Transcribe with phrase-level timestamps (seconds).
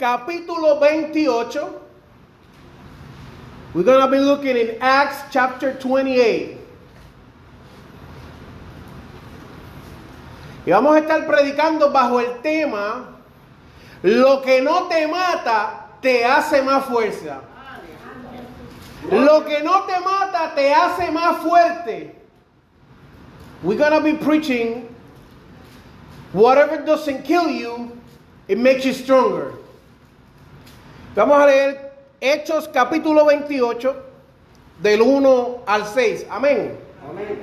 [0.00, 1.60] Capítulo 28.
[3.74, 6.56] We're going to be looking in Acts chapter 28.
[10.66, 13.18] Y vamos a estar predicando bajo el tema,
[14.02, 17.42] lo que no te mata te hace más fuerza.
[19.10, 22.14] Lo que no te mata te hace más fuerte.
[23.62, 24.94] We're going to be preaching,
[26.32, 28.00] whatever doesn't kill you
[28.50, 29.54] It makes you stronger.
[31.12, 33.96] Vamos a leer Hechos capítulo 28
[34.80, 36.26] del 1 al 6.
[36.30, 36.78] Amén.
[37.08, 37.36] Amén.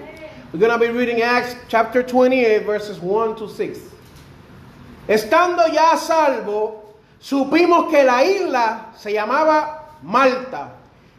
[0.53, 3.77] We're going to be reading Acts chapter 28 verses 1 to 6.
[5.09, 10.69] Estando ya a salvo, supimos que la isla se llamaba Malta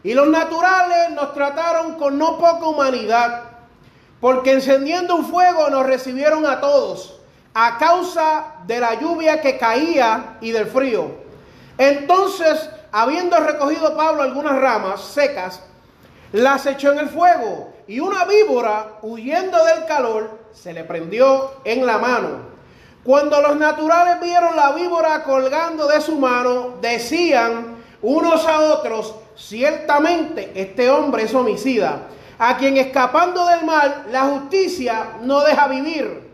[0.03, 3.43] y los naturales nos trataron con no poca humanidad,
[4.19, 7.19] porque encendiendo un fuego nos recibieron a todos
[7.53, 11.28] a causa de la lluvia que caía y del frío.
[11.79, 15.63] Entonces, habiendo recogido Pablo algunas ramas secas,
[16.33, 21.85] las echó en el fuego y una víbora, huyendo del calor, se le prendió en
[21.85, 22.49] la mano.
[23.05, 30.51] Cuando los naturales vieron la víbora colgando de su mano, decían unos a otros, ciertamente
[30.55, 32.07] este hombre es homicida,
[32.37, 36.29] a quien escapando del mal la justicia no deja vivir.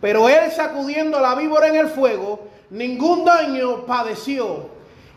[0.00, 4.71] Pero él sacudiendo la víbora en el fuego, ningún daño padeció.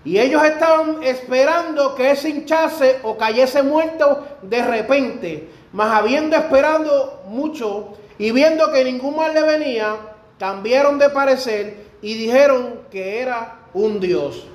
[0.06, 5.50] Y ellos estaban esperando que él se hinchase o cayese muerto de repente.
[5.74, 9.96] Mas habiendo esperado mucho y viendo que ningún mal le venía,
[10.38, 14.46] cambiaron de parecer y dijeron que era un Dios.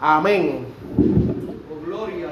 [0.00, 0.66] Amén.
[1.84, 2.28] Gloria.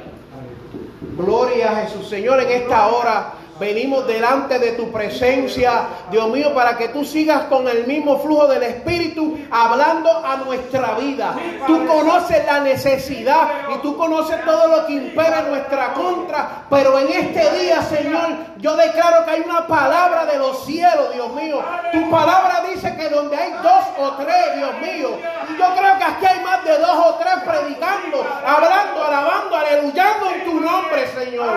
[1.16, 2.08] Gloria a Jesús.
[2.08, 7.44] Señor, en esta hora Venimos delante de tu presencia, Dios mío, para que tú sigas
[7.44, 11.34] con el mismo flujo del Espíritu hablando a nuestra vida.
[11.66, 16.64] Tú conoces la necesidad y tú conoces todo lo que impera en nuestra contra.
[16.70, 21.32] Pero en este día, Señor, yo declaro que hay una palabra de los cielos, Dios
[21.34, 21.60] mío.
[21.92, 25.18] Tu palabra dice que donde hay dos o tres, Dios mío.
[25.48, 30.30] Y yo creo que aquí hay más de dos o tres predicando, hablando, alabando, aleluyando
[30.30, 31.48] en tu nombre, Señor.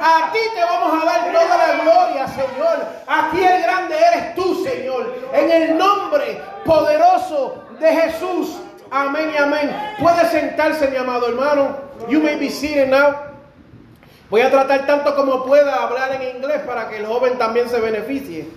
[0.00, 2.86] A ti te vamos a dar todo la gloria, Señor.
[3.06, 5.14] Aquí el grande eres tú, Señor.
[5.32, 8.56] En el nombre poderoso de Jesús.
[8.90, 9.94] Amén y amén.
[10.00, 11.76] Puede sentarse, mi amado hermano.
[12.08, 13.30] You may be seated now.
[14.30, 17.80] Voy a tratar tanto como pueda hablar en inglés para que el joven también se
[17.80, 18.48] beneficie.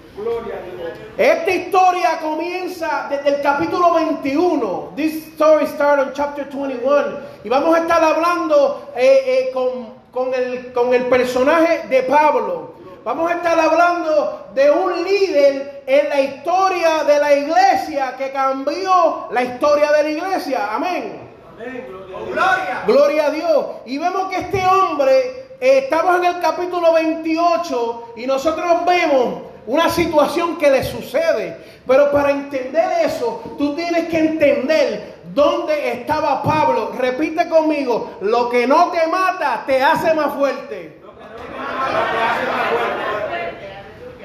[1.18, 4.94] Esta historia comienza desde el capítulo 21.
[4.96, 7.18] This story starts on chapter 21.
[7.44, 12.73] Y vamos a estar hablando eh, eh, con, con, el, con el personaje de Pablo.
[13.03, 19.28] Vamos a estar hablando de un líder en la historia de la iglesia que cambió
[19.30, 20.74] la historia de la iglesia.
[20.74, 21.30] Amén.
[21.58, 22.84] gloria.
[22.88, 23.25] gloria.
[23.25, 23.66] a Dios.
[23.86, 25.18] Y vemos que este hombre,
[25.59, 31.58] eh, estamos en el capítulo 28 y nosotros vemos una situación que le sucede.
[31.86, 36.94] Pero para entender eso, tú tienes que entender dónde estaba Pablo.
[36.97, 41.03] Repite conmigo, lo que no te mata te hace más fuerte.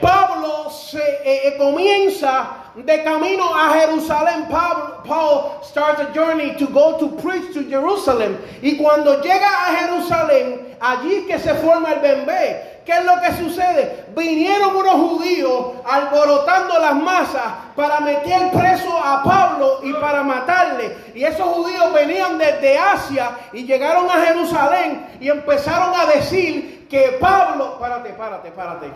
[0.00, 4.46] Pablo se eh, eh, comienza de camino a Jerusalén.
[4.48, 8.38] Pablo, Paul starts a journey to go to preach to Jerusalem.
[8.62, 12.78] Y cuando llega a Jerusalén, allí que se forma el bembé.
[12.88, 14.06] ¿Qué es lo que sucede?
[14.16, 17.44] Vinieron unos judíos alborotando las masas
[17.76, 20.96] para meter preso a Pablo y para matarle.
[21.14, 27.18] Y esos judíos venían desde Asia y llegaron a Jerusalén y empezaron a decir que
[27.20, 28.90] Pablo, párate, párate, párate.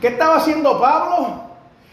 [0.00, 1.46] ¿Qué estaba haciendo Pablo?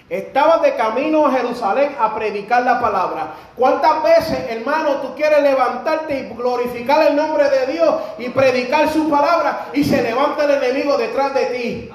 [0.09, 3.27] Estaba de camino a Jerusalén a predicar la palabra.
[3.55, 9.09] ¿Cuántas veces, hermano, tú quieres levantarte y glorificar el nombre de Dios y predicar su
[9.09, 11.89] palabra y se levanta el enemigo detrás de ti?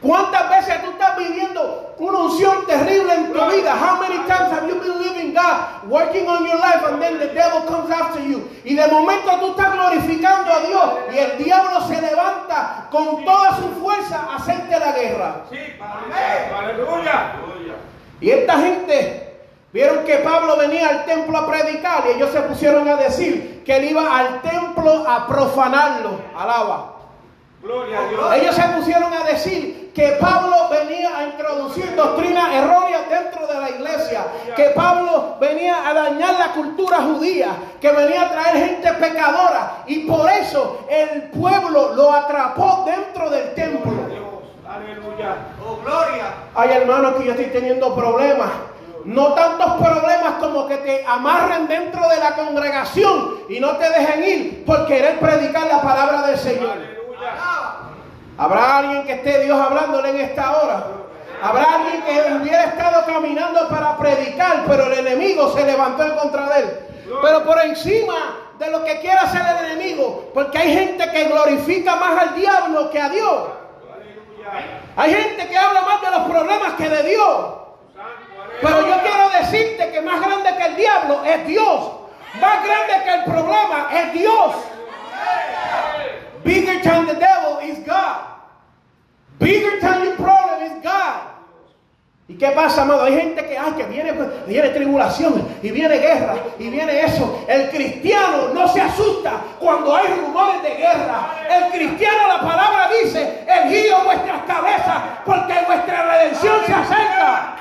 [0.00, 3.74] ¿Cuántas veces tú estás viviendo una unción terrible en tu vida?
[3.74, 7.26] How many times have you been living God, working on your life, and then the
[7.34, 8.48] devil comes after you?
[8.64, 13.56] Y de momento tú estás glorificando a Dios y el diablo se levanta con toda
[13.56, 15.34] su fuerza a hacerte la guerra.
[15.50, 17.32] Sí, aleluya.
[18.22, 19.38] Y esta gente
[19.72, 23.76] vieron que Pablo venía al templo a predicar y ellos se pusieron a decir que
[23.76, 26.20] él iba al templo a profanarlo.
[26.34, 26.96] Alaba.
[27.62, 28.34] Gloria a Dios.
[28.36, 33.70] Ellos se pusieron a decir que Pablo venía a introducir doctrinas erróneas dentro de la
[33.70, 39.82] iglesia, que Pablo venía a dañar la cultura judía, que venía a traer gente pecadora
[39.86, 43.90] y por eso el pueblo lo atrapó dentro del templo.
[44.08, 44.20] Dios.
[44.68, 45.36] Aleluya.
[45.66, 46.34] Oh, gloria.
[46.54, 48.50] Hay hermanos que yo estoy teniendo problemas.
[49.04, 54.24] No tantos problemas como que te amarren dentro de la congregación y no te dejen
[54.24, 56.70] ir por querer predicar la palabra del Señor.
[56.70, 57.79] Aleluya.
[58.40, 60.86] ¿Habrá alguien que esté Dios hablándole en esta hora?
[61.42, 66.48] Habrá alguien que hubiera estado caminando para predicar, pero el enemigo se levantó en contra
[66.48, 66.78] de él.
[67.20, 68.14] Pero por encima
[68.58, 72.88] de lo que quiera hacer el enemigo, porque hay gente que glorifica más al diablo
[72.88, 73.42] que a Dios.
[74.96, 77.46] Hay gente que habla más de los problemas que de Dios.
[78.62, 81.90] Pero yo quiero decirte que más grande que el diablo es Dios.
[82.40, 84.54] Más grande que el problema es Dios.
[86.42, 88.29] Bigger than the devil is God.
[89.40, 91.30] Bigger your problem is God.
[92.28, 93.04] ¿Y qué pasa, amado?
[93.04, 97.44] Hay gente que, ay, que viene, pues, viene tribulación y viene guerra y viene eso.
[97.48, 101.34] El cristiano no se asusta cuando hay rumores de guerra.
[101.50, 107.56] El cristiano, la palabra dice, erguío vuestras cabezas porque vuestra redención se acerca.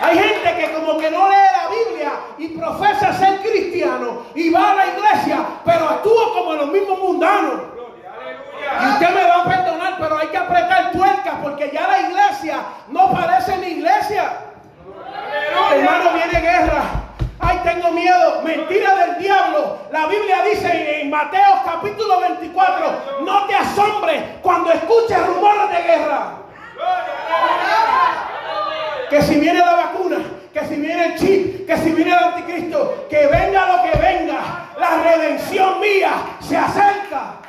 [0.00, 4.72] Hay gente que como que no lee la Biblia y profesa ser cristiano y va
[4.72, 7.73] a la iglesia, pero actúa como los mismos mundanos.
[8.82, 12.58] Y usted me va a perdonar, pero hay que apretar tuercas porque ya la iglesia
[12.88, 14.32] no parece mi iglesia.
[15.72, 16.82] Hermano, viene guerra.
[17.40, 18.42] Ay, tengo miedo.
[18.42, 19.78] Mentira del diablo.
[19.92, 26.32] La Biblia dice en Mateo capítulo 24, no te asombres cuando escuches rumores de guerra.
[29.10, 30.16] Que si viene la vacuna,
[30.52, 34.40] que si viene el chip, que si viene el anticristo, que venga lo que venga,
[34.78, 37.43] la redención mía se acerca.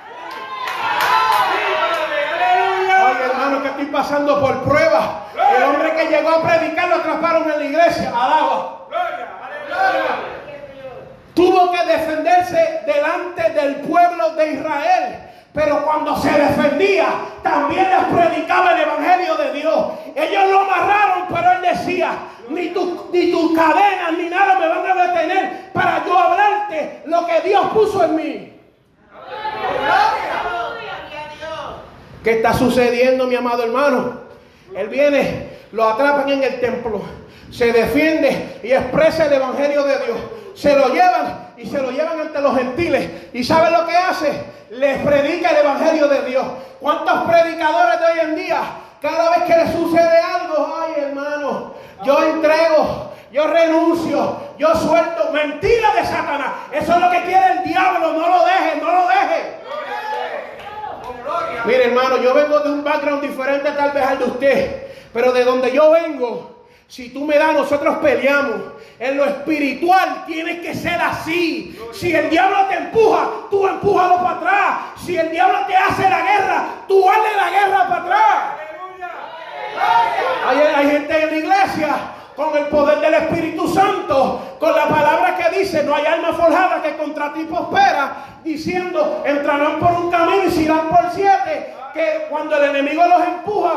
[2.97, 5.05] Ay, hermano, que estoy pasando por pruebas.
[5.57, 8.09] El hombre que llegó a predicar lo atraparon en la iglesia.
[8.09, 8.87] Alaba.
[9.43, 10.15] Aleluya.
[11.33, 15.19] Tuvo que defenderse delante del pueblo de Israel.
[15.53, 17.05] Pero cuando se defendía,
[17.41, 19.85] también les predicaba el Evangelio de Dios.
[20.15, 22.11] Ellos lo amarraron, pero él decía,
[22.49, 27.25] ni, tu- ni tus cadenas ni nada me van a detener para yo hablarte lo
[27.25, 28.51] que Dios puso en mí.
[32.25, 34.21] ¿Qué está sucediendo, mi amado hermano?
[34.75, 37.03] Él viene, lo atrapan en el templo,
[37.51, 40.17] se defiende y expresa el evangelio de Dios.
[40.55, 43.29] Se lo llevan y se lo llevan ante los gentiles.
[43.31, 44.43] ¿Y sabe lo que hace?
[44.71, 46.47] Les predica el evangelio de Dios.
[46.79, 48.59] ¿Cuántos predicadores de hoy en día,
[48.99, 55.31] cada vez que les sucede algo, ay hermano, yo entrego, yo renuncio, yo suelto?
[55.31, 56.53] Mentira de Satanás.
[56.71, 58.13] Eso es lo que quiere el diablo.
[58.13, 59.64] No lo deje, no lo deje.
[61.65, 65.43] Mire, hermano, yo vengo de un background diferente tal vez al de usted, pero de
[65.43, 68.61] donde yo vengo, si tú me das, nosotros peleamos.
[68.99, 71.77] En lo espiritual tienes que ser así.
[71.91, 74.77] Si el diablo te empuja, tú empújalo para atrás.
[75.03, 78.43] Si el diablo te hace la guerra, tú hazle la guerra para atrás.
[80.47, 81.97] Hay, hay gente en la iglesia
[82.35, 86.81] con el poder del Espíritu Santo, con la palabra que dice, no hay alma forjada
[86.81, 92.27] que contra ti prospera, diciendo, entrarán por un camino y se irán por siete, que
[92.29, 93.73] cuando el enemigo los empuja,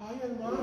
[0.00, 0.58] ay hermano,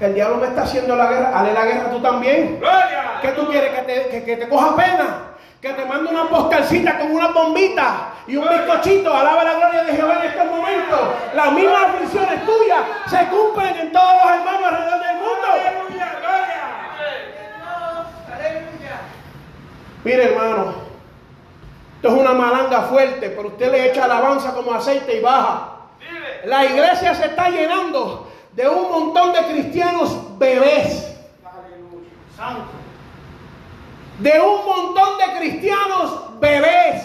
[0.00, 2.58] el diablo me está haciendo la guerra, hazle la guerra tú también.
[2.58, 3.18] Gloria.
[3.20, 3.70] ¿Qué tú quieres?
[3.74, 5.26] ¿Que te, que, que te coja pena?
[5.60, 9.14] Que te mande una postalcita con una bombita y un bizcochito.
[9.14, 11.00] Alaba la gloria de Jehová en estos momentos.
[11.34, 15.46] Las mismas aflicciones tuyas se cumplen en todos los hermanos alrededor del mundo.
[15.52, 16.18] Aleluya.
[16.18, 16.60] Gloria.
[20.04, 20.74] Mire, hermano,
[21.96, 25.76] esto es una malanga fuerte, pero usted le echa alabanza como aceite y baja.
[26.44, 31.06] La iglesia se está llenando de un montón de cristianos bebés.
[34.18, 37.04] De un montón de cristianos bebés.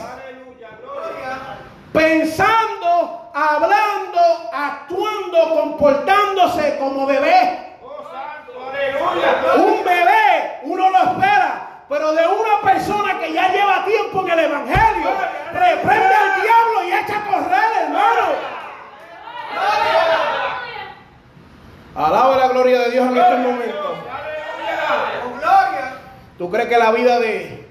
[1.93, 4.19] Pensando, hablando,
[4.51, 7.77] actuando, comportándose como bebé.
[7.81, 8.69] Oh, santo.
[8.69, 9.65] Aleluya.
[9.65, 14.39] Un bebé, uno lo espera, pero de una persona que ya lleva tiempo en el
[14.39, 15.09] Evangelio,
[15.53, 18.55] reprende al diablo y echa a correr, hermano.
[22.89, 23.97] Dios en estos momentos.
[25.39, 25.93] Gloria.
[26.45, 27.65] ¿Tú crees que la vida de,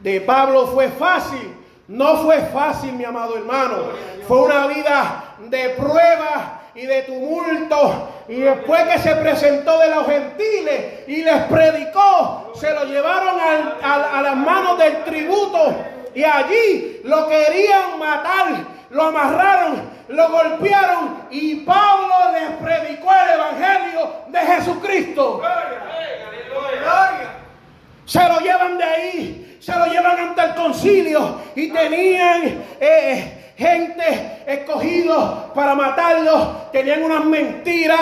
[0.00, 1.54] de Pablo fue fácil?
[1.88, 3.90] No fue fácil, mi amado hermano.
[4.26, 8.08] Fue una vida de prueba y de tumulto.
[8.26, 13.38] Y después que se presentó de los gentiles y les predicó, se lo llevaron
[13.82, 15.74] a las manos del tributo.
[16.14, 18.54] Y allí lo querían matar,
[18.88, 21.26] lo amarraron, lo golpearon.
[21.30, 25.42] Y Pablo les predicó el Evangelio de Jesucristo.
[25.42, 27.23] Gloria.
[28.06, 34.42] Se lo llevan de ahí, se lo llevan ante el concilio y tenían eh, gente
[34.46, 38.00] escogidos para matarlos, tenían unas mentiras,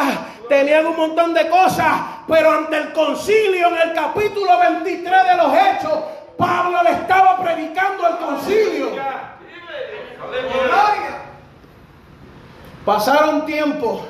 [0.49, 5.55] tenían un montón de cosas, pero ante el concilio en el capítulo 23 de los
[5.55, 5.99] Hechos,
[6.37, 8.91] Pablo le estaba predicando al concilio.
[12.85, 14.05] Pasaron tiempo.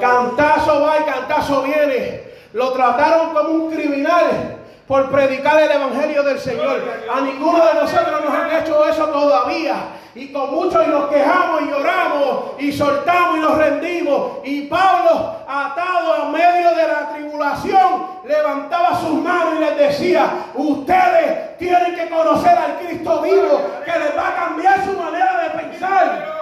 [0.00, 2.22] Cantazo va y cantazo viene.
[2.52, 6.82] Lo trataron como un criminal por predicar el evangelio del Señor.
[7.12, 9.74] A ninguno de nosotros nos han hecho eso todavía.
[10.14, 14.38] Y con muchos nos quejamos y lloramos y soltamos y nos rendimos.
[14.44, 21.58] Y Pablo, atado a medio de la tribulación, levantaba sus manos y les decía, ustedes
[21.58, 26.36] tienen que conocer al Cristo vivo que les va a cambiar su manera de pensar.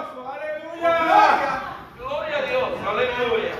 [0.80, 1.62] Aleluya.
[1.96, 2.64] Gloria a Dios.
[2.88, 3.52] Aleluya.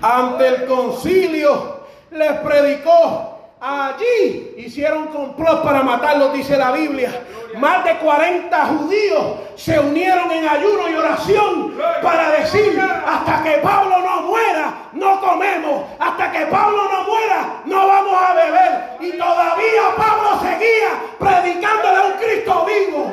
[0.00, 3.37] ante el concilio les predicó.
[3.60, 7.10] Allí hicieron complot para matarlos, dice la Biblia.
[7.56, 9.24] Más de 40 judíos
[9.56, 15.86] se unieron en ayuno y oración para decir, hasta que Pablo no muera, no comemos.
[15.98, 18.90] Hasta que Pablo no muera, no vamos a beber.
[19.00, 23.12] Y todavía Pablo seguía predicándole a un Cristo vivo.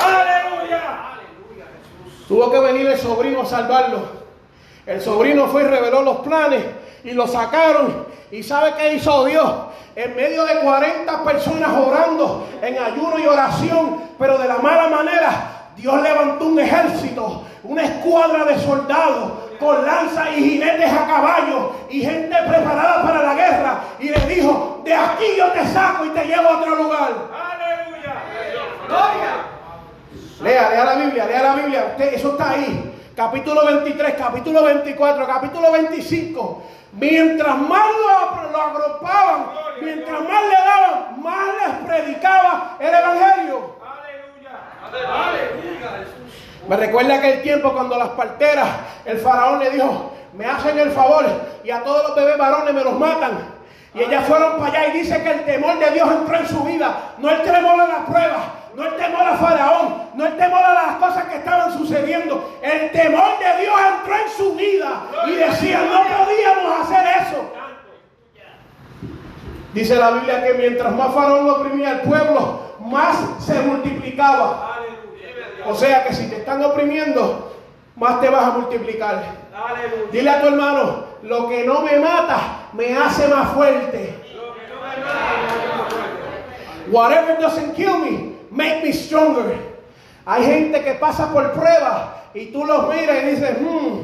[0.00, 0.82] Aleluya.
[2.26, 4.19] Tuvo que venir el sobrino a salvarlo.
[4.86, 6.64] El sobrino fue y reveló los planes
[7.04, 8.06] y lo sacaron.
[8.30, 9.52] ¿Y sabe qué hizo Dios?
[9.96, 15.70] En medio de 40 personas orando en ayuno y oración, pero de la mala manera,
[15.76, 22.00] Dios levantó un ejército, una escuadra de soldados con lanzas y jinetes a caballo y
[22.00, 23.80] gente preparada para la guerra.
[23.98, 27.12] Y le dijo, de aquí yo te saco y te llevo a otro lugar.
[27.32, 28.14] Aleluya.
[28.86, 29.30] Gloria.
[30.42, 31.86] Lea, lea la Biblia, lea la Biblia.
[31.90, 32.99] Usted, eso está ahí.
[33.20, 36.62] Capítulo 23, capítulo 24, capítulo 25.
[36.92, 39.46] Mientras más lo, lo agrupaban,
[39.82, 43.76] mientras más le daban, más les predicaba el Evangelio.
[43.84, 45.28] Aleluya.
[45.28, 46.06] Aleluya.
[46.66, 48.68] Me recuerda aquel tiempo cuando las parteras,
[49.04, 51.26] el faraón le dijo, me hacen el favor
[51.62, 53.32] y a todos los bebés varones me los matan.
[53.92, 56.64] Y ellas fueron para allá y dice que el temor de Dios entró en su
[56.64, 57.12] vida.
[57.18, 60.74] No el temor a la prueba, no el temor a Faraón, no el temor a
[60.74, 62.58] las cosas que estaban sucediendo.
[62.62, 67.52] El temor de Dios entró en su vida y decía, no podíamos hacer eso.
[69.72, 74.78] Dice la Biblia que mientras más Faraón oprimía al pueblo, más se multiplicaba.
[75.66, 77.54] O sea que si te están oprimiendo,
[77.96, 79.22] más te vas a multiplicar.
[80.10, 84.16] Dile a tu hermano, lo que no me mata, me hace más fuerte.
[86.90, 89.56] Whatever doesn't kill me, make me stronger.
[90.26, 94.00] Hay gente que pasa por pruebas y tú los miras y dices, hmm,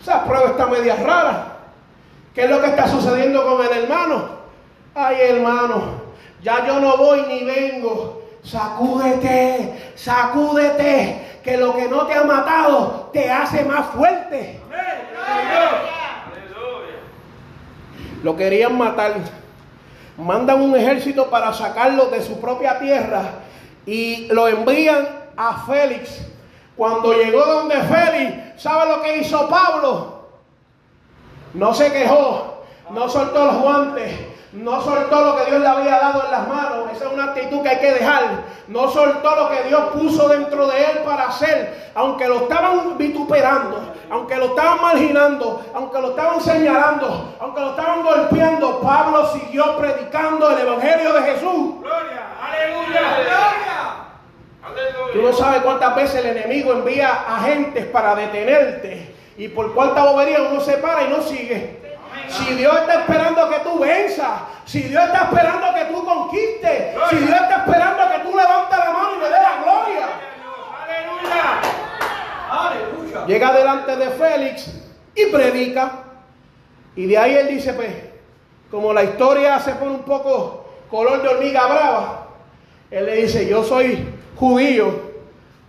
[0.00, 1.56] esa prueba está media rara.
[2.34, 4.40] ¿Qué es lo que está sucediendo con el hermano?
[4.94, 6.00] Ay, hermano,
[6.42, 8.22] ya yo no voy ni vengo.
[8.42, 14.60] Sacúdete, sacúdete, que lo que no te ha matado te hace más fuerte.
[18.22, 19.39] Lo querían matar.
[20.16, 23.22] Mandan un ejército para sacarlo de su propia tierra
[23.86, 26.26] y lo envían a Félix.
[26.76, 30.28] Cuando llegó donde Félix, ¿sabe lo que hizo Pablo?
[31.54, 34.12] No se quejó, no soltó los guantes,
[34.52, 36.90] no soltó lo que Dios le había dado en las manos.
[36.92, 38.22] Esa es una actitud que hay que dejar.
[38.66, 41.90] No soltó lo que Dios puso dentro de él para hacer.
[41.94, 48.02] Aunque lo estaban vituperando, aunque lo estaban marginando, aunque lo estaban señalando, aunque lo estaban
[48.02, 51.80] golpeando, Pablo siguió predicando el Evangelio de Jesús.
[51.80, 52.26] Gloria.
[52.42, 53.00] Aleluya.
[53.00, 53.70] Gloria.
[55.12, 59.14] Tú no sabes cuántas veces el enemigo envía agentes para detenerte.
[59.36, 61.79] Y por cuánta bobería uno se para y no sigue.
[62.28, 67.16] Si Dios está esperando que tú venzas, si Dios está esperando que tú conquistes, si
[67.16, 70.08] Dios está esperando que tú levantes la mano y le des la gloria.
[70.82, 71.60] Aleluya.
[72.50, 73.26] Aleluya.
[73.26, 74.70] Llega delante de Félix
[75.14, 75.92] y predica.
[76.96, 77.90] Y de ahí él dice, pues,
[78.70, 82.26] como la historia se pone un poco color de hormiga brava,
[82.90, 85.10] él le dice, yo soy judío,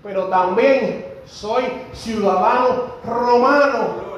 [0.03, 4.10] pero también soy ciudadano romano.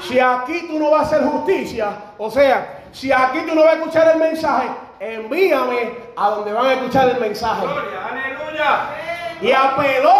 [0.00, 3.74] Si aquí tú no vas a hacer justicia, o sea, si aquí tú no vas
[3.74, 4.68] a escuchar el mensaje,
[5.00, 7.66] envíame a donde van a escuchar el mensaje.
[7.66, 8.80] Gloria, aleluya.
[9.40, 10.14] Y apeló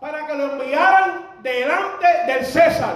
[0.00, 2.94] para que lo enviaran delante del César.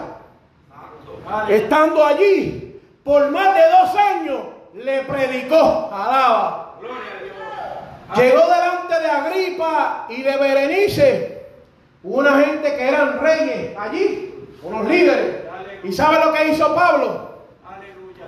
[1.49, 4.41] Estando allí por más de dos años,
[4.75, 6.75] le predicó, alaba.
[6.81, 7.37] Gloria a Dios.
[8.17, 11.47] Llegó delante de Agripa y de Berenice,
[12.03, 15.40] una gente que eran reyes allí, unos líderes.
[15.83, 17.31] ¿Y sabe lo que hizo Pablo?
[17.67, 18.27] Aleluya.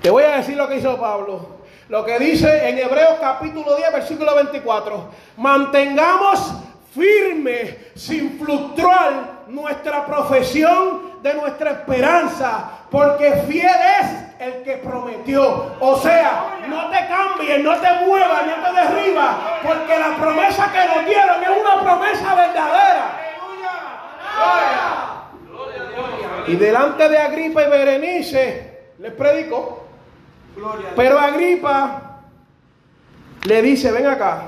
[0.00, 1.56] Te voy a decir lo que hizo Pablo.
[1.88, 5.04] Lo que dice en Hebreos capítulo 10, versículo 24.
[5.36, 6.54] Mantengamos
[6.94, 15.76] firme, sin fluctuar, nuestra profesión de nuestra esperanza, porque fiel es el que prometió.
[15.80, 20.86] O sea, no te cambies, no te muevas, no te derribas, porque la promesa que
[20.86, 23.26] nos dieron es una promesa verdadera.
[26.48, 29.84] Y delante de Agripa y Berenice les predicó.
[30.94, 32.20] Pero Agripa
[33.44, 34.42] le dice, ven acá,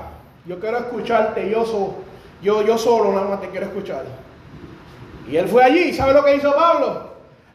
[0.45, 1.95] yo quiero escucharte, yo, so-
[2.41, 4.03] yo, yo solo nada más te quiero escuchar.
[5.27, 7.09] Y él fue allí, ¿sabe lo que hizo Pablo?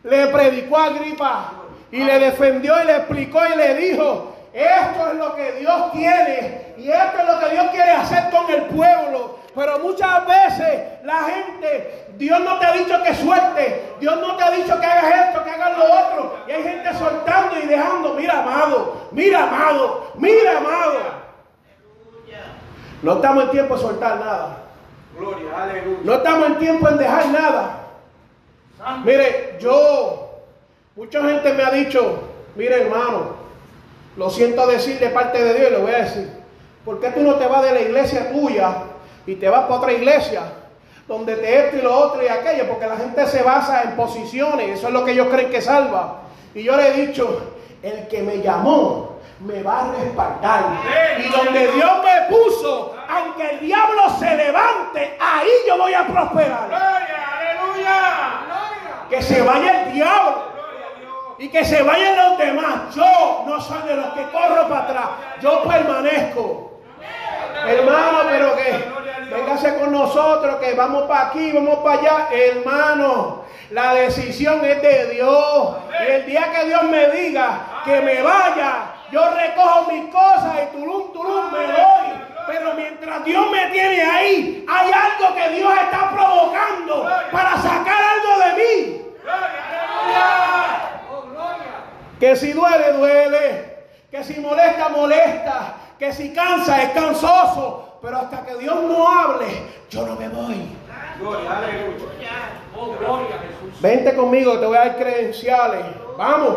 [0.04, 1.52] Le predicó a Agripa
[1.90, 6.74] y le defendió y le explicó y le dijo, esto es lo que Dios tiene
[6.78, 9.38] y esto es lo que Dios quiere hacer con el pueblo.
[9.54, 14.42] Pero muchas veces la gente, Dios no te ha dicho que suelte, Dios no te
[14.42, 16.38] ha dicho que hagas esto, que hagas lo otro.
[16.48, 21.24] Y hay gente soltando y dejando, mira amado, mira amado, mira amado.
[23.02, 24.56] No estamos en tiempo de soltar nada.
[25.16, 25.98] Gloria, aleluya.
[26.02, 27.80] No estamos en tiempo en dejar nada.
[29.04, 30.40] Mire, yo,
[30.96, 32.22] mucha gente me ha dicho,
[32.56, 33.36] mire hermano,
[34.16, 36.30] lo siento decir de parte de Dios, y le voy a decir,
[36.84, 38.74] ¿por qué tú no te vas de la iglesia tuya
[39.26, 40.42] y te vas para otra iglesia?
[41.06, 44.78] Donde te esto y lo otro y aquello, porque la gente se basa en posiciones,
[44.78, 46.22] eso es lo que ellos creen que salva.
[46.54, 47.52] Y yo le he dicho,
[47.82, 50.64] el que me llamó me va a respaldar.
[51.18, 56.70] Y donde Dios me puso, aunque el diablo se levante, ahí yo voy a prosperar.
[56.72, 57.90] Aleluya.
[59.10, 60.54] Que se vaya el diablo
[61.38, 62.94] y que se vayan los demás.
[62.94, 65.08] Yo no soy de los que corro para atrás,
[65.40, 66.63] yo permanezco.
[67.66, 68.84] Hermano, pero que
[69.34, 72.28] véngase con nosotros, que vamos para aquí, vamos para allá.
[72.30, 75.76] Hermano, la decisión es de Dios.
[76.06, 81.12] El día que Dios me diga que me vaya, yo recojo mis cosas y turum,
[81.12, 82.24] turum, me voy.
[82.46, 88.44] Pero mientras Dios me tiene ahí, hay algo que Dios está provocando para sacar algo
[88.44, 89.00] de mí.
[92.20, 93.74] Que si duele, duele.
[94.10, 95.74] Que si molesta, molesta.
[95.98, 97.98] Que si cansa, es cansoso.
[98.02, 99.46] Pero hasta que Dios no hable,
[99.88, 100.76] yo no me voy.
[101.18, 102.30] Gloria, aleluya.
[102.76, 103.80] Oh, gloria Jesús.
[103.80, 105.86] Vente conmigo, te voy a dar credenciales.
[106.18, 106.56] Vamos.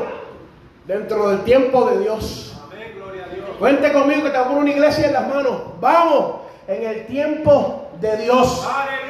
[0.86, 2.58] Dentro del tiempo de Dios.
[2.66, 3.60] Amén, gloria a Dios.
[3.60, 5.62] Vente conmigo que te voy a poner una iglesia en las manos.
[5.80, 6.36] Vamos.
[6.68, 8.68] En el tiempo de Dios.
[8.68, 9.08] Aleluya.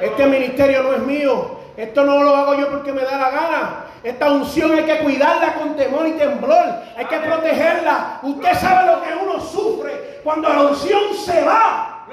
[0.00, 1.56] Este ministerio no es mío.
[1.76, 3.85] Esto no lo hago yo porque me da la gana.
[4.06, 6.64] Esta unción hay que cuidarla con temor y temblor.
[6.96, 8.20] Hay que protegerla.
[8.22, 12.04] Usted sabe lo que uno sufre cuando la unción se va.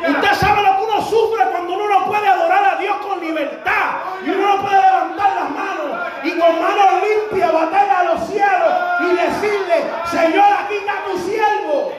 [0.00, 3.98] Usted sabe lo que uno sufre cuando uno no puede adorar a Dios con libertad.
[4.24, 8.74] Y uno no puede levantar las manos y con manos limpias batallar a los cielos
[9.02, 11.92] y decirle, Señor, aquí está tu siervo.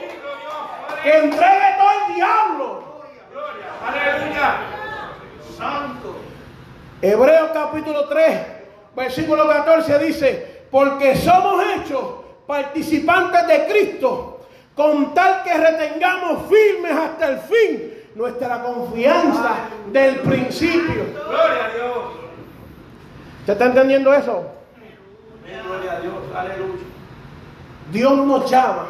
[1.02, 2.82] Que entregue todo el diablo.
[3.32, 4.56] Gloria, aleluya.
[5.56, 6.16] Santo.
[7.00, 8.57] Hebreos capítulo 3,
[8.94, 12.02] versículo 14 dice, porque somos hechos
[12.46, 14.40] participantes de Cristo,
[14.74, 19.56] con tal que retengamos firmes hasta el fin nuestra confianza
[19.92, 21.04] del principio.
[21.14, 21.98] Gloria a Dios.
[23.40, 24.44] ¿Usted está entendiendo eso?
[25.64, 26.14] Gloria a Dios.
[26.34, 26.82] Aleluya.
[27.92, 28.86] Dios nos llama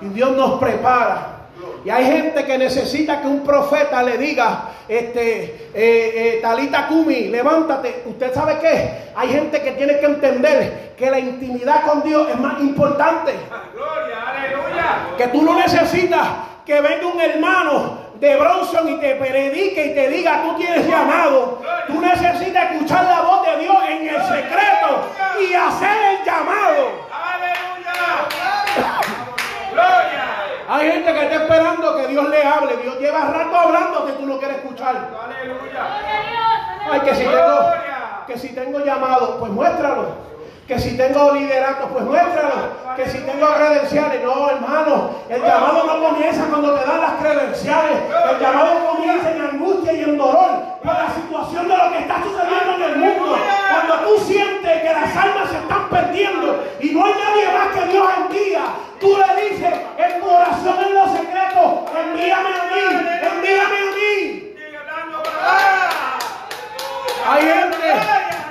[0.00, 1.35] y Dios nos prepara.
[1.84, 7.28] Y hay gente que necesita que un profeta le diga, este, eh, eh, Talita Kumi,
[7.28, 8.02] levántate.
[8.06, 9.12] ¿Usted sabe qué?
[9.14, 13.34] Hay gente que tiene que entender que la intimidad con Dios es más importante.
[13.72, 15.16] Gloria, aleluya.
[15.16, 16.26] Que tú no necesitas
[16.64, 21.62] que venga un hermano de Bronson y te predique y te diga, tú tienes llamado.
[21.86, 27.06] Tú necesitas escuchar la voz de Dios en el secreto y hacer el llamado.
[27.12, 28.28] Aleluya.
[29.72, 30.05] Gloria.
[30.68, 32.76] Hay gente que está esperando que Dios le hable.
[32.78, 34.96] Dios lleva rato hablando que tú no quieres escuchar.
[34.96, 35.86] Aleluya.
[36.90, 37.72] Ay, que si tengo,
[38.26, 40.35] que si tengo llamado, pues muéstralo.
[40.66, 42.54] Que si tengo liderato, pues muéstralo.
[42.96, 45.10] Que si tengo credenciales, no, hermano.
[45.28, 47.98] El llamado no comienza cuando te dan las credenciales.
[48.32, 50.66] El llamado comienza en angustia y en dolor.
[51.14, 53.38] situación de lo que está sucediendo en el mundo,
[53.70, 57.92] cuando tú sientes que las almas se están perdiendo y no hay nadie más que
[57.92, 58.62] Dios envía,
[59.00, 62.82] tú le dices en tu oración en los secretos, envíame a mí,
[63.22, 64.56] envíame a mí.
[67.28, 67.92] Hay gente,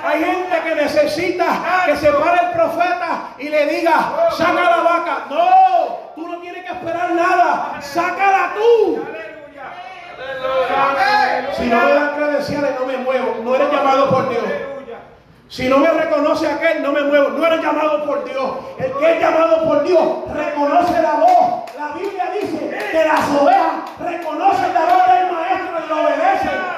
[0.06, 1.46] hay gente que necesita
[1.86, 5.26] que se pare el profeta y le diga, saca la vaca.
[5.28, 9.04] No, tú no tienes que esperar nada, sácala tú.
[11.56, 13.36] Si no me dan credenciales, no me muevo.
[13.42, 14.44] No eres llamado por Dios.
[15.48, 17.30] Si no me reconoce aquel, no me muevo.
[17.30, 18.50] No eres llamado por Dios.
[18.78, 20.02] El que es llamado por Dios
[20.34, 21.72] reconoce la voz.
[21.78, 26.76] La Biblia dice que las ovejas reconocen la voz del maestro y lo obedecen.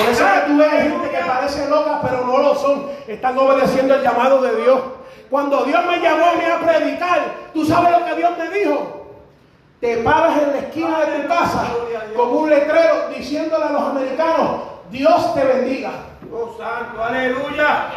[0.00, 2.86] Por eso es que tú ves gente que parece loca, pero no lo son.
[3.06, 4.80] Están obedeciendo el llamado de Dios.
[5.28, 7.20] Cuando Dios me llamó a mí a predicar,
[7.52, 9.06] ¿tú sabes lo que Dios me dijo?
[9.78, 11.66] Te paras en la esquina de tu casa
[12.16, 14.60] con un letrero diciéndole a los americanos,
[14.90, 15.90] Dios te bendiga.
[16.32, 17.90] Oh, santo, aleluya.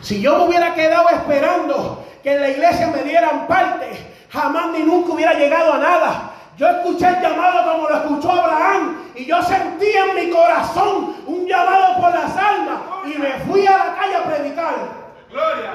[0.00, 3.90] Si yo me hubiera quedado esperando que en la iglesia me dieran parte,
[4.30, 6.31] jamás ni nunca hubiera llegado a nada.
[6.56, 11.46] Yo escuché el llamado como lo escuchó Abraham y yo sentí en mi corazón un
[11.46, 14.74] llamado por las almas y me fui a la calle a predicar.
[15.30, 15.70] Gloria.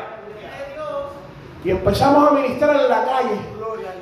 [1.64, 3.38] Y empezamos a ministrar en la calle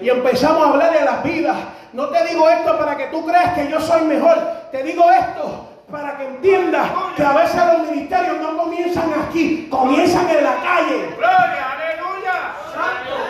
[0.01, 1.57] y empezamos a hablar de las vidas.
[1.93, 4.37] No te digo esto para que tú creas que yo soy mejor,
[4.71, 10.29] te digo esto para que entiendas que a veces los ministerios no comienzan aquí, comienzan
[10.29, 11.15] en la calle.
[11.17, 13.24] Gloria, aleluya.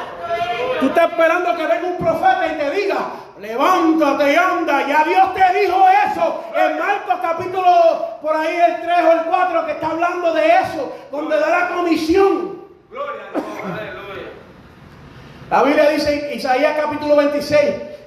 [0.85, 2.97] Tú estás esperando que venga un profeta y te diga,
[3.39, 4.87] levántate y anda.
[4.87, 9.65] Ya Dios te dijo eso en Marcos capítulo por ahí el 3 o el 4
[9.65, 12.61] que está hablando de eso, donde da la comisión.
[12.91, 14.29] Gloria a Dios, aleluya.
[15.49, 17.59] La Biblia dice en Isaías capítulo 26,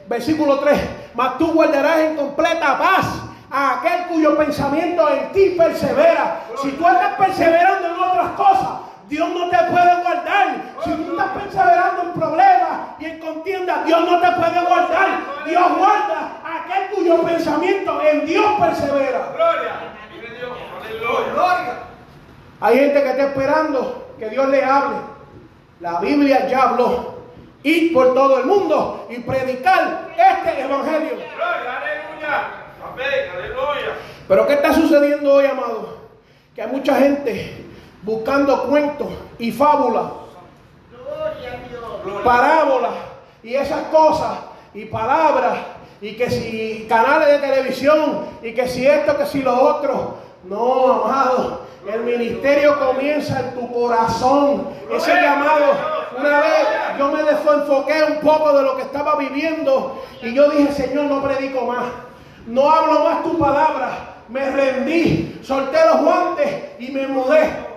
[0.07, 0.81] versículo 3,
[1.17, 3.07] mas tú guardarás en completa paz
[3.51, 6.43] a aquel cuyo pensamiento en ti persevera.
[6.63, 10.57] Si tú estás perseverando en otras cosas, Dios no te puede guardar.
[10.85, 15.09] Si tú estás perseverando en problemas y en contiendas, Dios no te puede guardar.
[15.47, 19.33] Dios guarda a aquel cuyo pensamiento en Dios persevera.
[19.35, 19.73] Gloria.
[20.13, 21.79] Vive Dios, aleluya.
[22.61, 24.97] Hay gente que está esperando que Dios le hable.
[25.81, 27.19] La Biblia ya habló.
[27.63, 31.15] Ir por todo el mundo y predicar este evangelio.
[31.15, 32.51] Gloria, aleluya.
[32.93, 33.95] Amén, aleluya.
[34.29, 35.99] Pero ¿qué está sucediendo hoy, amado?
[36.55, 37.68] Que hay mucha gente
[38.03, 39.09] buscando cuentos
[39.39, 40.05] y fábulas,
[42.25, 42.93] parábolas
[43.43, 44.39] y esas cosas
[44.75, 45.59] y palabras
[46.01, 50.17] y que si canales de televisión y que si esto, que si lo otro.
[50.45, 54.69] No, amado, el ministerio comienza en tu corazón.
[54.91, 55.73] Ese llamado,
[56.17, 60.73] una vez yo me desenfoqué un poco de lo que estaba viviendo y yo dije,
[60.73, 61.87] Señor, no predico más.
[62.47, 64.15] No hablo más tu palabra.
[64.29, 67.68] Me rendí, solté los guantes y me mudé.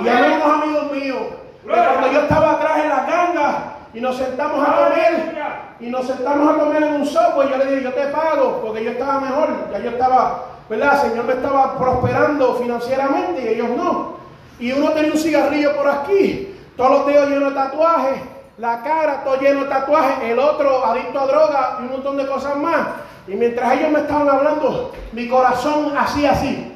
[0.00, 1.22] Y llamé a unos amigos míos.
[1.62, 5.34] que cuando yo estaba atrás en la ganga y nos sentamos a comer,
[5.80, 8.84] y nos sentamos a comer en un software, yo le dije, yo te pago, porque
[8.84, 10.94] yo estaba mejor, ya yo estaba, ¿verdad?
[10.94, 14.14] El Señor me estaba prosperando financieramente y ellos no.
[14.58, 18.20] Y uno tenía un cigarrillo por aquí, todos los dedos llenos de tatuajes,
[18.58, 22.26] la cara todo lleno de tatuajes, el otro adicto a droga y un montón de
[22.26, 22.86] cosas más.
[23.26, 26.73] Y mientras ellos me estaban hablando, mi corazón hacía así.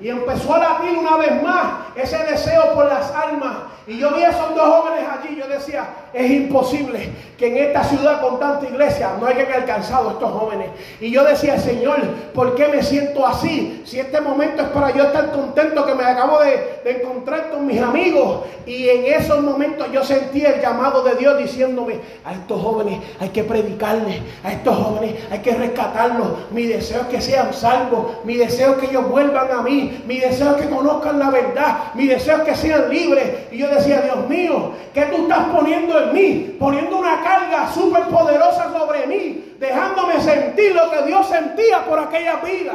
[0.00, 3.56] Y empezó a latir una vez más ese deseo por las almas.
[3.86, 5.36] Y yo vi a esos dos jóvenes allí.
[5.36, 10.30] Yo decía, es imposible que en esta ciudad con tanta iglesia no hayan alcanzado estos
[10.30, 10.68] jóvenes.
[11.00, 11.98] Y yo decía, Señor,
[12.34, 13.82] ¿por qué me siento así?
[13.84, 17.80] Si este momento es para yo estar contento que me acabo de, encontrar con mis
[17.80, 18.42] amigos.
[18.66, 23.30] Y en esos momentos yo sentí el llamado de Dios diciéndome, a estos jóvenes hay
[23.30, 26.28] que predicarles, a estos jóvenes hay que rescatarlos.
[26.50, 30.18] Mi deseo es que sean salvos, mi deseo es que ellos vuelvan a mí, mi
[30.18, 33.48] deseo es que conozcan la verdad, mi deseo es que sean libres.
[33.50, 36.56] Y yo decía, Dios mío, ¿qué tú estás poniendo en mí?
[36.58, 42.36] Poniendo una carga súper poderosa sobre mí, dejándome sentir lo que Dios sentía por aquella
[42.36, 42.74] vida.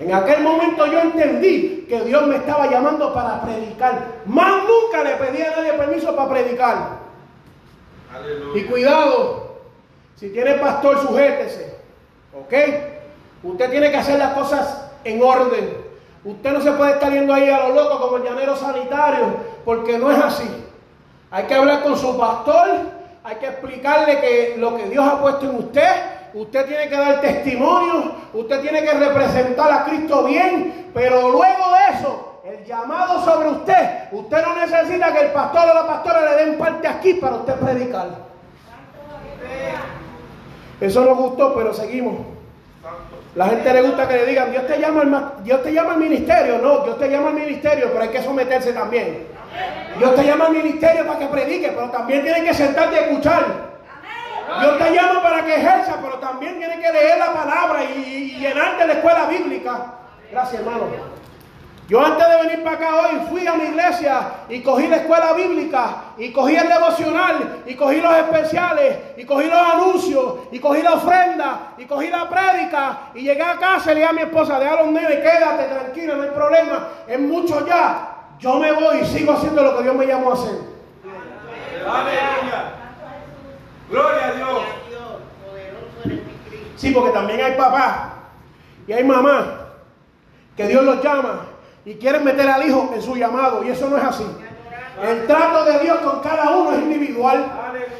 [0.00, 4.06] En aquel momento yo entendí que Dios me estaba llamando para predicar.
[4.26, 6.76] Más nunca le pedí a nadie permiso para predicar.
[8.54, 9.58] Y cuidado,
[10.16, 11.76] si tiene pastor, sujétese.
[12.34, 12.54] ¿Ok?
[13.42, 15.81] Usted tiene que hacer las cosas en orden.
[16.24, 19.98] Usted no se puede estar yendo ahí a lo loco como el llanero sanitario, porque
[19.98, 20.48] no es así.
[21.30, 22.68] Hay que hablar con su pastor,
[23.24, 25.90] hay que explicarle que lo que Dios ha puesto en usted,
[26.34, 31.96] usted tiene que dar testimonio, usted tiene que representar a Cristo bien, pero luego de
[31.96, 36.44] eso, el llamado sobre usted, usted no necesita que el pastor o la pastora le
[36.44, 38.08] den parte aquí para usted predicar.
[40.80, 42.31] Eso nos gustó, pero seguimos.
[43.34, 45.98] La gente le gusta que le digan, Dios te llama al, Dios te llama al
[45.98, 46.58] ministerio.
[46.58, 49.26] No, Dios te llama al ministerio, pero hay que someterse también.
[49.98, 53.72] Dios te llama al ministerio para que predique, pero también tienes que sentarte a escuchar.
[54.60, 58.38] Dios te llama para que ejerza, pero también tienes que leer la palabra y, y
[58.38, 59.94] llenarte la escuela bíblica.
[60.30, 61.21] Gracias, hermano.
[61.88, 65.32] Yo antes de venir para acá hoy fui a mi iglesia y cogí la escuela
[65.32, 70.80] bíblica y cogí el devocional y cogí los especiales y cogí los anuncios y cogí
[70.80, 74.22] la ofrenda y cogí la prédica y llegué a casa y le dije a mi
[74.22, 78.08] esposa, deja a los nenes, quédate tranquila, no hay problema, es mucho ya.
[78.38, 80.58] Yo me voy y sigo haciendo lo que Dios me llamó a hacer.
[81.86, 82.74] Aleluya.
[83.90, 84.62] Gloria a Dios.
[86.76, 88.12] Sí, porque también hay papás
[88.86, 89.44] y hay mamás
[90.56, 91.51] que Dios los llama
[91.84, 94.26] y quieren meter al hijo en su llamado y eso no es así.
[95.02, 97.44] El trato de Dios con cada uno es individual.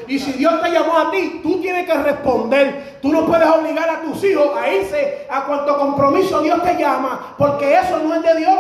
[0.07, 2.99] Y si Dios te llamó a ti, tú tienes que responder.
[3.01, 7.35] Tú no puedes obligar a tus hijos a irse a cuanto compromiso Dios te llama,
[7.38, 8.59] porque eso no es de Dios.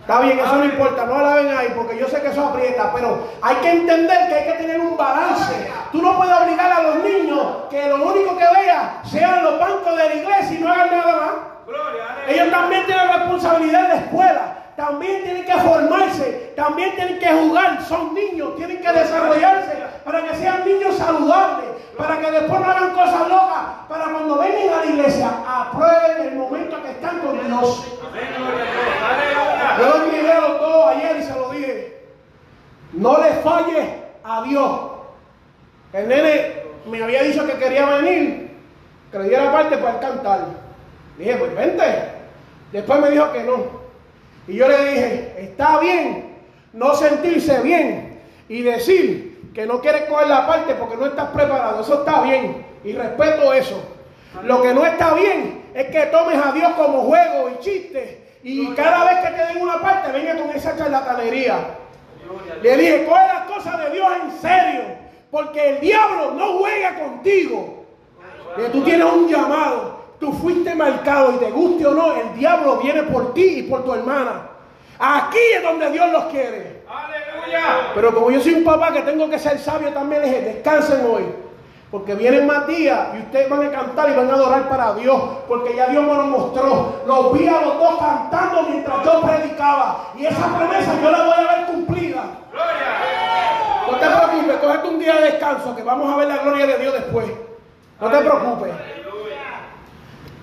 [0.00, 2.90] Está bien, eso no importa, no la ven ahí, porque yo sé que eso aprieta,
[2.92, 5.70] pero hay que entender que hay que tener un balance.
[5.92, 9.96] Tú no puedes obligar a los niños que lo único que vean sean los bancos
[9.96, 11.32] de la iglesia y no hagan nada más.
[12.28, 17.82] Ellos también tienen responsabilidad en la escuela, también tienen que formarse, también tienen que jugar,
[17.82, 19.72] son niños, tienen que desarrollarse
[20.04, 24.78] para que sean niños saludables, para que después no hagan cosas locas, para cuando vengan
[24.80, 27.86] a la iglesia aprueben el momento que están con Dios.
[29.78, 29.94] Yo
[30.32, 32.06] a los dos ayer y se lo dije.
[32.92, 33.88] No le falles
[34.24, 34.80] a Dios.
[35.92, 38.56] El nene me había dicho que quería venir,
[39.10, 40.69] que le diera parte para cantar.
[41.20, 41.84] Dije, pues vente.
[42.72, 43.80] Después me dijo que no.
[44.48, 46.36] Y yo le dije, está bien
[46.72, 51.82] no sentirse bien y decir que no quieres coger la parte porque no estás preparado.
[51.82, 53.82] Eso está bien y respeto eso.
[54.44, 58.68] Lo que no está bien es que tomes a Dios como juego y chiste y
[58.74, 61.58] cada vez que te den una parte venga con esa charlatanería.
[62.62, 64.82] Le dije, coge las cosas de Dios en serio,
[65.30, 67.84] porque el diablo no juega contigo.
[68.56, 72.76] Que tú tienes un llamado, tú fuiste marcado y te guste o no, el diablo
[72.76, 74.42] viene por ti y por tu hermana.
[74.98, 76.82] Aquí es donde Dios los quiere.
[76.86, 77.92] Aleluya.
[77.94, 81.06] Pero como yo soy un papá que tengo que ser sabio también, le dije, descansen
[81.10, 81.24] hoy.
[81.90, 85.20] Porque vienen más días y ustedes van a cantar y van a adorar para Dios.
[85.48, 87.00] Porque ya Dios me lo mostró.
[87.06, 90.12] Los vi a los dos cantando mientras yo predicaba.
[90.16, 92.24] Y esa promesa yo la voy a ver cumplida.
[93.90, 96.78] No te preocupes, cógete un día de descanso que vamos a ver la gloria de
[96.78, 97.26] Dios después.
[98.00, 98.72] No te preocupes.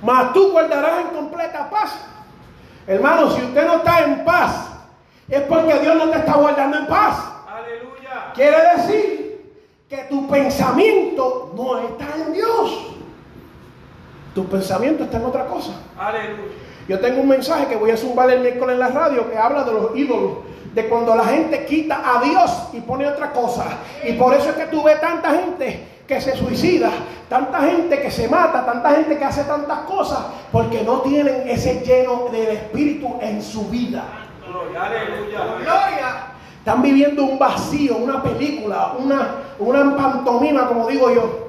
[0.02, 1.92] Mas tú guardarás en completa paz.
[2.86, 4.70] Hermano, si usted no está en paz,
[5.28, 7.16] es porque Dios no te está guardando en paz.
[7.48, 8.32] Aleluya.
[8.34, 9.54] Quiere decir
[9.90, 12.96] que tu pensamiento no está en Dios.
[14.34, 15.72] Tu pensamiento está en otra cosa.
[15.98, 16.54] Aleluya.
[16.88, 19.64] Yo tengo un mensaje que voy a zumbar el miércoles en la radio que habla
[19.64, 20.38] de los ídolos,
[20.74, 23.66] de cuando la gente quita a Dios y pone otra cosa.
[24.06, 26.90] Y por eso es que tú ves tanta gente que se suicida,
[27.30, 30.20] tanta gente que se mata, tanta gente que hace tantas cosas,
[30.52, 34.06] porque no tienen ese lleno del Espíritu en su vida.
[34.48, 36.28] Gloria, aleluya.
[36.60, 41.48] Están viviendo un vacío, una película, una, una pantomima, como digo yo.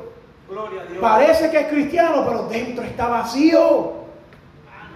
[0.48, 0.98] Gloria a Dios.
[1.00, 3.92] Parece que es cristiano, pero dentro está vacío.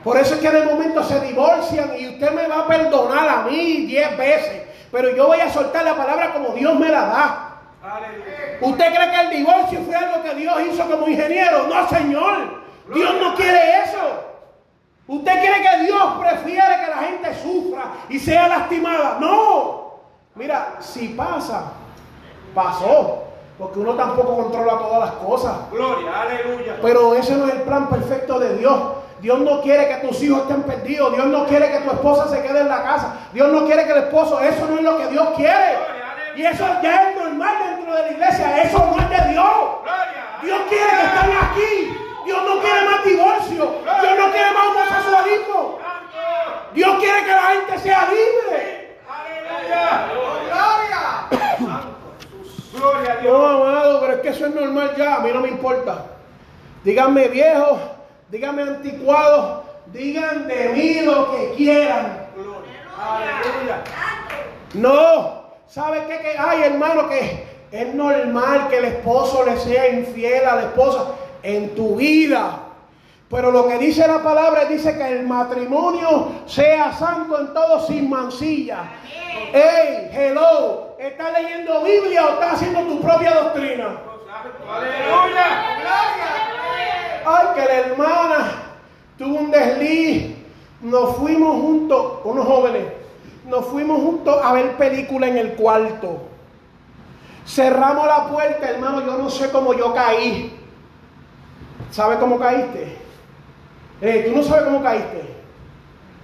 [0.03, 3.42] Por eso es que de momento se divorcian y usted me va a perdonar a
[3.42, 4.62] mí diez veces.
[4.90, 7.51] Pero yo voy a soltar la palabra como Dios me la da.
[8.61, 11.66] ¿Usted cree que el divorcio fue algo que Dios hizo como ingeniero?
[11.66, 12.62] No, Señor.
[12.94, 13.98] Dios no quiere eso.
[15.07, 19.18] ¿Usted quiere que Dios prefiere que la gente sufra y sea lastimada?
[19.20, 19.94] No.
[20.35, 21.72] Mira, si pasa,
[22.55, 23.24] pasó.
[23.59, 25.70] Porque uno tampoco controla todas las cosas.
[25.70, 26.78] Gloria, aleluya.
[26.81, 28.81] Pero ese no es el plan perfecto de Dios.
[29.20, 31.14] Dios no quiere que tus hijos estén perdidos.
[31.14, 33.14] Dios no quiere que tu esposa se quede en la casa.
[33.33, 34.40] Dios no quiere que el esposo.
[34.40, 35.76] Eso no es lo que Dios quiere.
[36.35, 38.62] Y eso ya es normal de la iglesia.
[38.62, 39.55] Eso no es de Dios.
[39.83, 40.24] Gloria.
[40.42, 41.98] Dios quiere que estén aquí.
[42.24, 43.64] Dios no quiere más divorcio.
[44.00, 45.78] Dios no quiere más homosexualismo.
[46.74, 48.98] Dios quiere que la gente sea libre.
[49.09, 50.09] Aleluya.
[52.72, 53.68] Gloria a No, Dios.
[53.68, 55.16] amado, pero es que eso es normal ya.
[55.16, 56.07] A mí no me importa.
[56.85, 57.78] Díganme viejo,
[58.28, 62.26] díganme anticuado, digan de mí lo que quieran.
[62.98, 63.83] Aleluya.
[64.74, 66.18] No, ¿sabe qué?
[66.18, 71.06] Que hay, hermano, que es normal que el esposo le sea infiel a la esposa
[71.42, 72.58] en tu vida.
[73.30, 78.11] Pero lo que dice la palabra dice que el matrimonio sea santo en todo sin
[78.11, 78.85] mancilla.
[79.52, 83.96] Hey, hello, ¿estás leyendo Biblia o estás haciendo tu propia doctrina?
[84.68, 85.46] Aleluya.
[87.24, 88.52] Ay, que la hermana
[89.16, 90.37] tuvo un desliz.
[90.82, 92.85] Nos fuimos juntos, unos jóvenes,
[93.46, 96.31] nos fuimos juntos a ver película en el cuarto.
[97.46, 100.59] Cerramos la puerta, hermano, yo no sé cómo yo caí.
[101.90, 102.96] ¿Sabe cómo caíste?
[104.00, 105.22] Eh, Tú no sabes cómo caíste.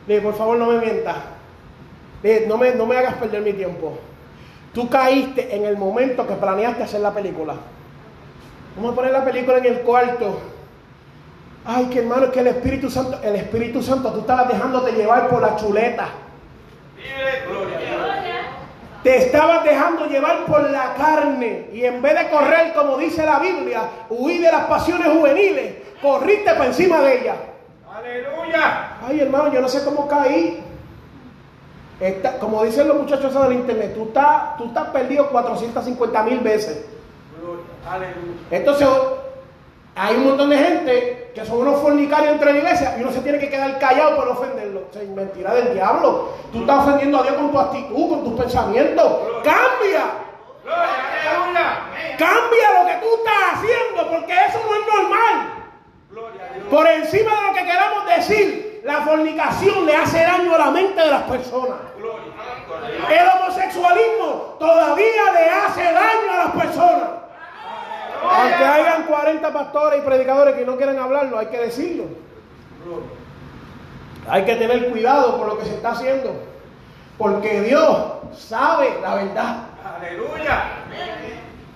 [0.09, 1.17] Eh, por favor, no me mientas.
[2.23, 3.99] Eh, no, me, no me hagas perder mi tiempo.
[4.73, 7.55] Tú caíste en el momento que planeaste hacer la película.
[8.77, 10.41] Vamos a poner la película en el cuarto.
[11.65, 15.29] Ay, que hermano, es que el Espíritu Santo, el Espíritu Santo, tú estabas dejándote llevar
[15.29, 16.09] por la chuleta.
[19.03, 21.69] Te estabas dejando llevar por la carne.
[21.73, 26.53] Y en vez de correr, como dice la Biblia, huir de las pasiones juveniles, corriste
[26.55, 27.37] por encima de ellas.
[27.93, 28.99] Aleluya.
[29.07, 30.65] Ay, hermano, yo no sé cómo caí.
[32.41, 36.85] Como dicen los muchachos del internet, tú estás, tú estás perdido 450 mil veces.
[37.41, 37.65] Gloria.
[37.89, 38.41] Aleluya.
[38.51, 38.89] Entonces,
[39.99, 43.21] hay un montón de gente que son unos fornicarios entre la iglesia y uno se
[43.21, 44.85] tiene que quedar callado no ofenderlo.
[44.89, 46.31] O sea, mentira del diablo.
[46.53, 49.07] Tú estás ofendiendo a Dios con tu actitud, con tus pensamientos.
[49.43, 50.05] ¡Cambia!
[50.63, 51.09] Gloria.
[52.17, 54.11] ¡Cambia lo que tú estás haciendo!
[54.11, 55.59] Porque eso no es normal.
[56.71, 61.01] Por encima de lo que queramos decir, la fornicación le hace daño a la mente
[61.01, 61.79] de las personas.
[63.11, 67.09] El homosexualismo todavía le hace daño a las personas.
[68.23, 72.05] Aunque hayan 40 pastores y predicadores que no quieren hablarlo, hay que decirlo.
[74.29, 76.33] Hay que tener cuidado con lo que se está haciendo.
[77.17, 77.99] Porque Dios
[78.37, 79.57] sabe la verdad.
[79.97, 80.65] Aleluya.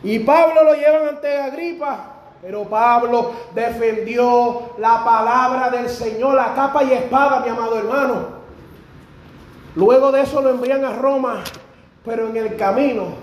[0.02, 2.12] Y Pablo lo llevan ante Agripa.
[2.42, 8.42] Pero Pablo defendió la palabra del Señor, la capa y espada, mi amado hermano.
[9.76, 11.44] Luego de eso lo envían a Roma,
[12.04, 13.14] pero en el camino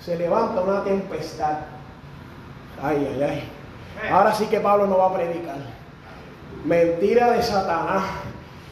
[0.00, 1.58] se levanta una tempestad.
[2.82, 4.10] Ay, ay, ay.
[4.10, 5.56] Ahora sí que Pablo no va a predicar.
[6.64, 8.04] Mentira de Satanás.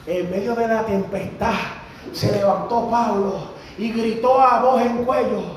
[0.07, 1.55] En medio de la tempestad
[2.13, 5.56] se levantó Pablo y gritó a voz en cuello.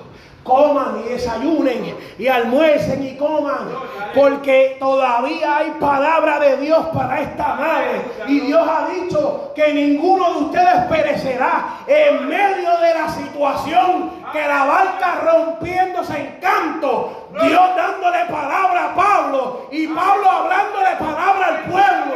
[0.49, 3.69] Coman y desayunen y almuercen y coman,
[4.15, 8.01] porque todavía hay palabra de Dios para esta nave.
[8.27, 14.41] Y Dios ha dicho que ninguno de ustedes perecerá en medio de la situación que
[14.41, 17.27] la barca rompiéndose en canto.
[17.43, 22.15] Dios dándole palabra a Pablo y Pablo hablándole palabra al pueblo.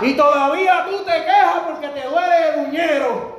[0.00, 3.38] Y todavía tú te quejas porque te duele el uñero.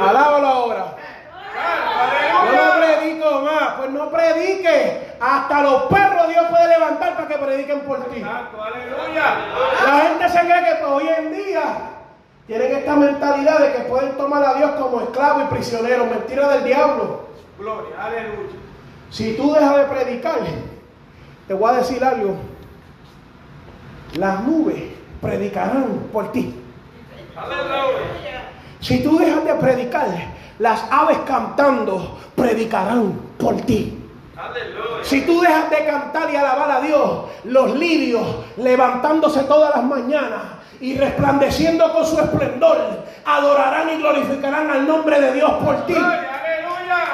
[0.00, 0.96] Alábalo ahora.
[1.52, 5.14] Yo no predico más, pues no predique.
[5.20, 8.20] Hasta los perros Dios puede levantar para que prediquen por ti.
[8.20, 11.62] La gente se cree que hoy en día
[12.46, 16.06] tienen esta mentalidad de que pueden tomar a Dios como esclavo y prisionero.
[16.06, 17.28] Mentira del diablo.
[17.58, 17.94] Gloria.
[18.02, 18.56] Aleluya.
[19.10, 20.38] Si tú dejas de predicar,
[21.46, 22.36] te voy a decir algo.
[24.14, 24.82] Las nubes
[25.20, 26.54] predicarán por ti.
[27.36, 28.50] Aleluya.
[28.80, 30.06] Si tú dejas de predicar,
[30.58, 33.96] las aves cantando predicarán por ti.
[34.36, 35.04] Aleluya.
[35.04, 40.42] Si tú dejas de cantar y alabar a Dios, los lirios levantándose todas las mañanas
[40.80, 42.78] y resplandeciendo con su esplendor,
[43.24, 45.92] adorarán y glorificarán al nombre de Dios por ti.
[45.92, 46.40] Gloria.
[46.40, 47.04] Aleluya.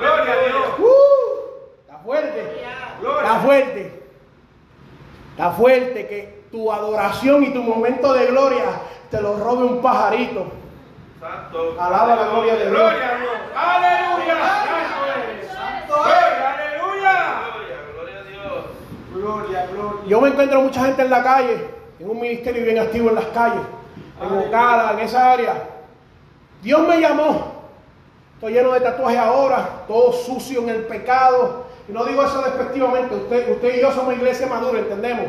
[0.00, 0.66] Gloria a Dios.
[0.78, 3.34] Uh, está fuerte, está Gloria.
[3.40, 4.02] fuerte,
[5.32, 8.64] está fuerte que tu adoración y tu momento de gloria
[9.10, 10.46] te lo robe un pajarito.
[11.20, 11.76] Santo.
[11.80, 12.78] Alaba la gloria de Dios.
[12.78, 13.32] Gloria a Dios.
[13.56, 14.36] Aleluya.
[15.52, 16.78] Santo eres.
[16.78, 17.18] Gloria.
[17.34, 17.40] Aleluya.
[17.94, 18.64] Gloria a Dios.
[19.12, 20.00] Gloria, gloria.
[20.06, 21.68] Yo me encuentro mucha gente en la calle,
[21.98, 23.62] en un ministerio bien activo en las calles,
[24.22, 25.64] en Ocala, en esa área.
[26.62, 27.58] Dios me llamó.
[28.34, 31.64] Estoy lleno de tatuajes ahora, todo sucio en el pecado.
[31.88, 35.26] Y no digo eso despectivamente, usted, usted y yo somos iglesia madura, entendemos.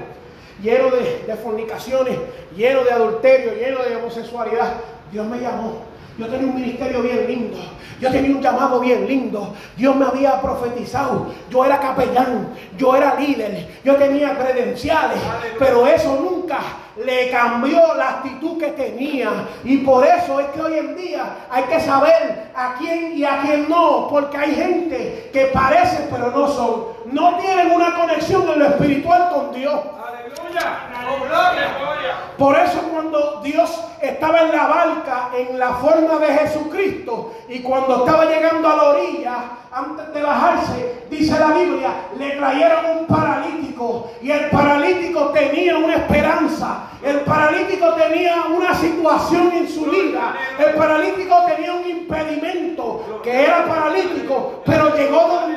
[0.61, 2.17] Lleno de, fornicaciones,
[2.55, 4.73] lleno de adulterio, lleno de homosexualidad.
[5.11, 5.83] Dios me llamó.
[6.17, 7.57] Yo tenía un ministerio bien lindo.
[8.01, 9.53] Yo tenía un llamado bien lindo.
[9.77, 11.27] Dios me había profetizado.
[11.49, 12.49] Yo era capellán.
[12.77, 13.67] Yo era líder.
[13.83, 15.17] Yo tenía credenciales.
[15.57, 16.59] Pero eso nunca
[17.05, 19.29] le cambió la actitud que tenía.
[19.63, 23.41] Y por eso es que hoy en día hay que saber a quién y a
[23.41, 24.07] quién no.
[24.09, 26.85] Porque hay gente que parece pero no son.
[27.05, 29.79] No tienen una conexión en lo espiritual con Dios.
[30.07, 30.89] Aleluya.
[31.07, 32.37] Oh.
[32.37, 38.05] Por eso cuando Dios estaba en la barca en la forma de Jesucristo y cuando
[38.05, 39.35] estaba llegando a la orilla,
[39.71, 45.95] antes de bajarse, dice la Biblia, le trajeron un paralítico y el paralítico tenía una
[45.95, 53.45] esperanza, el paralítico tenía una situación en su vida, el paralítico tenía un impedimento que
[53.45, 55.49] era paralítico, pero llegó donde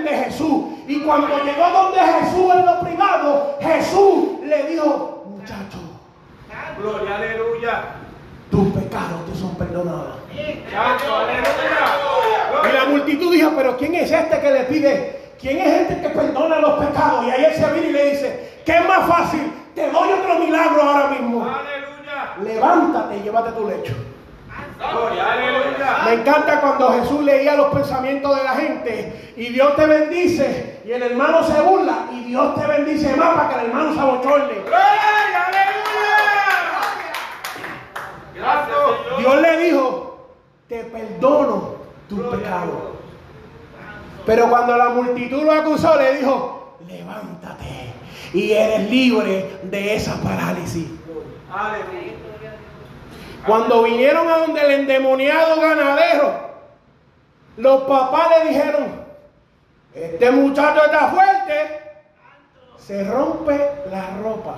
[0.87, 5.79] Y cuando llegó donde Jesús en lo privado, Jesús le dijo, muchacho,
[6.79, 7.85] Gloria, aleluya.
[8.51, 10.17] tus pecados te son perdonados.
[10.33, 10.65] Y
[12.73, 15.33] la multitud dijo, pero ¿quién es este que le pide?
[15.41, 17.27] ¿Quién es este que perdona los pecados?
[17.27, 19.53] Y ahí él se viene y le dice, ¿qué es más fácil?
[19.75, 21.45] Te doy otro milagro ahora mismo.
[21.45, 22.37] Aleluya.
[22.43, 23.95] Levántate y llévate tu lecho.
[26.05, 30.93] Me encanta cuando Jesús leía los pensamientos de la gente y Dios te bendice y
[30.93, 34.55] el hermano se burla y Dios te bendice más para que el hermano se abochorne.
[39.19, 40.29] Dios le dijo,
[40.69, 41.77] te perdono
[42.09, 42.93] tu pecado.
[44.27, 47.93] Pero cuando la multitud lo acusó, le dijo, levántate
[48.33, 50.87] y eres libre de esa parálisis.
[53.47, 56.53] Cuando vinieron a donde el endemoniado ganadero,
[57.57, 58.85] los papás le dijeron,
[59.95, 61.81] este muchacho está fuerte,
[62.79, 63.59] se rompe
[63.91, 64.57] la ropa,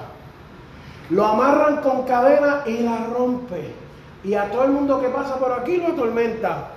[1.11, 3.73] lo amarran con cadena y la rompe.
[4.23, 6.69] Y a todo el mundo que pasa por aquí lo atormenta.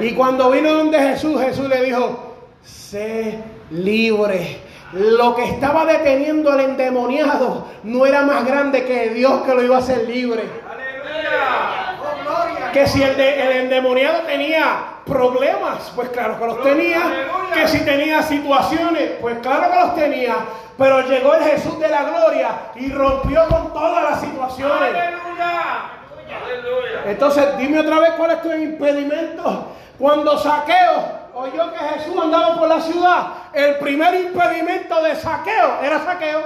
[0.00, 3.38] Y cuando vino donde Jesús, Jesús le dijo, sé
[3.70, 4.60] libre.
[4.94, 9.76] Lo que estaba deteniendo al endemoniado no era más grande que Dios que lo iba
[9.76, 10.44] a hacer libre.
[10.70, 12.70] Aleluya.
[12.72, 17.00] Que si el, de- el endemoniado tenía problemas, pues claro que los tenía.
[17.52, 20.34] Que si tenía situaciones, pues claro que los tenía.
[20.76, 24.94] Pero llegó el Jesús de la gloria y rompió con todas las situaciones.
[24.94, 25.93] Aleluya.
[26.28, 27.02] Aleluya.
[27.06, 29.68] Entonces, dime otra vez cuál es tu impedimento.
[29.98, 35.98] Cuando saqueo oyó que Jesús andaba por la ciudad, el primer impedimento de saqueo era
[36.04, 36.40] saqueo.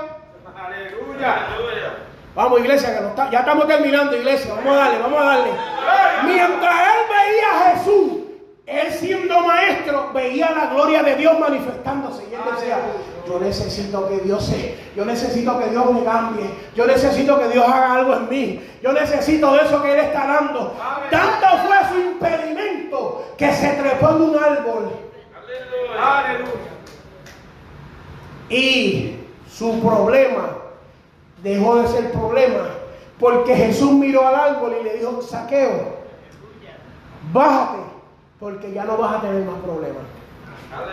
[0.56, 1.34] Aleluya.
[1.46, 1.92] Aleluya.
[2.34, 4.54] Vamos, iglesia, que no está- ya estamos terminando, iglesia.
[4.54, 5.50] Vamos a darle, vamos a darle.
[6.24, 8.12] Mientras él veía a Jesús,
[8.68, 12.22] él siendo maestro, veía la gloria de Dios manifestándose.
[12.30, 12.78] Y él decía,
[13.26, 16.50] yo necesito que Dios se, yo necesito que Dios me cambie.
[16.74, 18.68] Yo necesito que Dios haga algo en mí.
[18.82, 20.74] Yo necesito de eso que Él está dando.
[21.10, 24.92] Tanto fue su impedimento que se trepó en un árbol.
[25.98, 26.52] Aleluya.
[28.50, 29.16] Y
[29.50, 30.58] su problema
[31.42, 32.68] dejó de ser problema.
[33.18, 35.96] Porque Jesús miró al árbol y le dijo, saqueo,
[37.32, 37.78] bájate,
[38.39, 40.03] porque ya no vas a tener más problemas.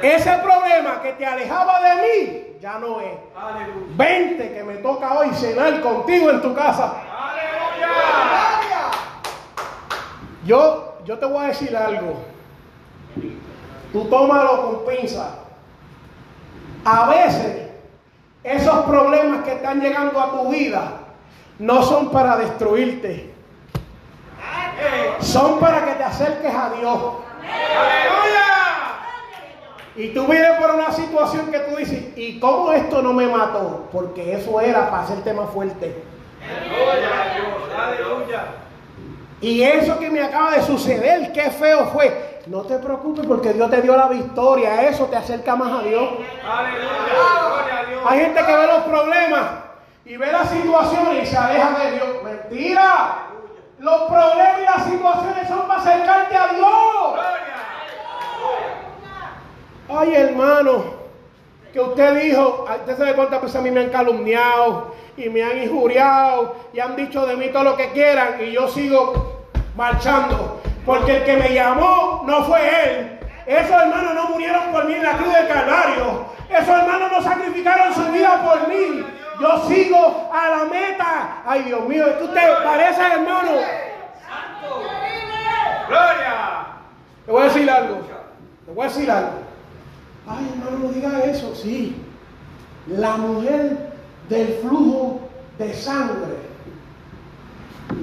[0.02, 3.18] Ese problema que te alejaba de mí, ya no es.
[3.36, 3.88] Aleluya.
[3.96, 6.94] Vente que me toca hoy cenar contigo en tu casa.
[7.12, 7.88] Aleluya.
[10.46, 12.24] Yo, yo te voy a decir algo.
[13.92, 15.40] Tú tómalo con pinza.
[16.86, 17.70] A veces,
[18.44, 20.92] esos problemas que están llegando a tu vida
[21.60, 23.34] no son para destruirte.
[25.20, 27.00] Son para que te acerques a Dios.
[29.98, 33.88] Y tú vienes por una situación que tú dices, ¿y cómo esto no me mató?
[33.94, 36.04] Porque eso era para hacerte más fuerte.
[39.40, 42.42] Y eso que me acaba de suceder, qué feo fue.
[42.48, 44.88] No te preocupes porque Dios te dio la victoria.
[44.88, 46.10] Eso te acerca más a Dios.
[46.44, 48.02] Aleluya.
[48.08, 49.44] Hay gente que ve los problemas
[50.06, 52.08] y ve las situaciones y se aleja de Dios.
[52.24, 53.25] Mentira.
[53.80, 56.70] Los problemas y las situaciones son para acercarte a Dios.
[59.90, 60.84] Ay, hermano,
[61.74, 65.62] que usted dijo, usted sabe cuántas veces a mí me han calumniado y me han
[65.62, 69.46] injuriado y han dicho de mí todo lo que quieran y yo sigo
[69.76, 70.62] marchando.
[70.86, 73.20] Porque el que me llamó no fue él.
[73.46, 76.26] Esos hermanos no murieron por mí en la cruz del Calvario.
[76.50, 79.06] Esos hermanos no sacrificaron su vida por mí.
[79.40, 81.44] Yo sigo a la meta.
[81.46, 83.52] Ay, Dios mío, que usted parece, hermano.
[85.88, 86.68] Gloria.
[87.28, 88.02] Le voy a decir algo.
[88.68, 89.32] Le voy a decir algo.
[90.28, 91.54] Ay, hermano, no diga eso.
[91.54, 92.02] Sí.
[92.88, 93.94] La mujer
[94.28, 95.20] del flujo
[95.60, 96.38] de sangre.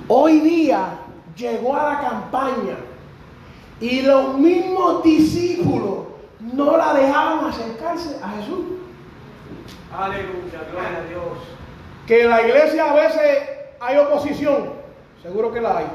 [0.07, 0.90] Hoy día
[1.36, 2.76] llegó a la campaña
[3.82, 6.04] y los mismos discípulos
[6.38, 8.60] no la dejaban acercarse a Jesús.
[9.92, 10.60] Aleluya.
[10.70, 11.38] Gloria a Dios.
[12.06, 13.38] Que en la iglesia a veces
[13.80, 14.70] hay oposición,
[15.20, 15.86] seguro que la hay.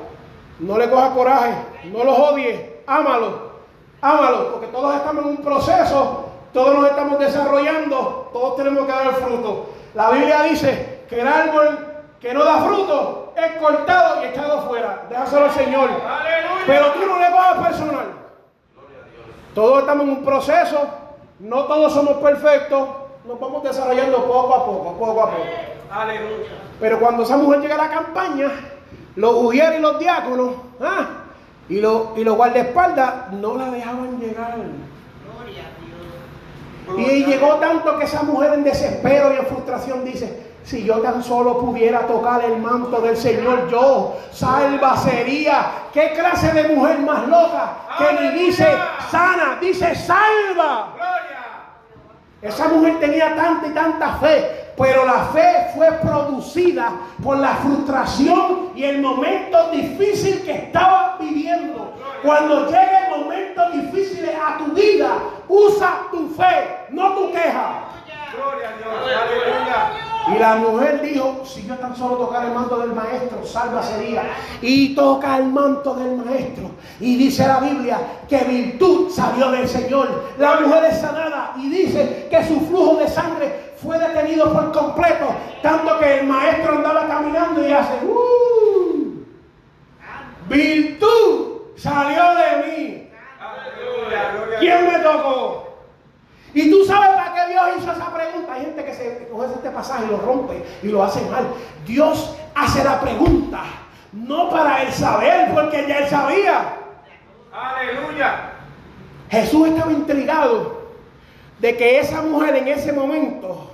[0.60, 1.54] No le cojas coraje,
[1.86, 3.52] no los odies, ámalo,
[4.02, 9.14] ámalo, porque todos estamos en un proceso, todos nos estamos desarrollando, todos tenemos que dar
[9.14, 9.70] fruto.
[9.94, 11.80] La Biblia dice que el árbol
[12.20, 15.04] que no da fruto es cortado y echado fuera.
[15.10, 15.90] Déjaselo al Señor.
[15.90, 16.64] Aleluya.
[16.66, 18.06] Pero tú no le cojas personal.
[19.54, 20.88] Todos estamos en un proceso,
[21.40, 22.90] no todos somos perfectos,
[23.26, 25.44] nos vamos desarrollando poco a poco, poco a poco.
[25.92, 26.50] Aleluya.
[26.80, 28.52] Pero cuando esa mujer llega a la campaña,
[29.16, 31.08] los ujieres y los diáconos ¿ah?
[31.68, 34.56] y, los, y los guardaespaldas no la dejaban llegar.
[36.96, 41.24] Y llegó tanto que esa mujer en desespero y en frustración dice, si yo tan
[41.24, 45.72] solo pudiera tocar el manto del Señor, yo salva sería.
[45.94, 48.68] ¿Qué clase de mujer más loca que ni dice
[49.10, 50.94] sana, dice salva?
[52.42, 56.92] Esa mujer tenía tanta y tanta fe, pero la fe fue producida
[57.24, 61.94] por la frustración y el momento difícil que estaba viviendo.
[62.22, 65.14] Cuando lleguen momentos difíciles a tu vida,
[65.48, 67.86] usa tu fe, no tu queja.
[68.36, 69.22] Gloria a Dios.
[69.24, 70.07] Aleluya.
[70.34, 74.24] Y la mujer dijo, si yo tan solo tocar el manto del maestro, salva sería.
[74.62, 76.72] Y toca el manto del maestro.
[77.00, 80.34] Y dice la Biblia que virtud salió del Señor.
[80.38, 85.28] La mujer es sanada y dice que su flujo de sangre fue detenido por completo.
[85.62, 89.24] Tanto que el maestro andaba caminando y hace, uh,
[90.50, 93.10] virtud salió de mí.
[94.60, 95.67] ¿Quién me tocó?
[96.54, 98.54] Y tú sabes para qué Dios hizo esa pregunta.
[98.54, 101.48] Hay gente que se coge este pasaje y lo rompe y lo hace mal.
[101.86, 103.64] Dios hace la pregunta,
[104.14, 106.78] no para él saber, porque ya él sabía.
[107.52, 108.52] Aleluya.
[109.30, 110.88] Jesús estaba intrigado
[111.60, 113.72] de que esa mujer en ese momento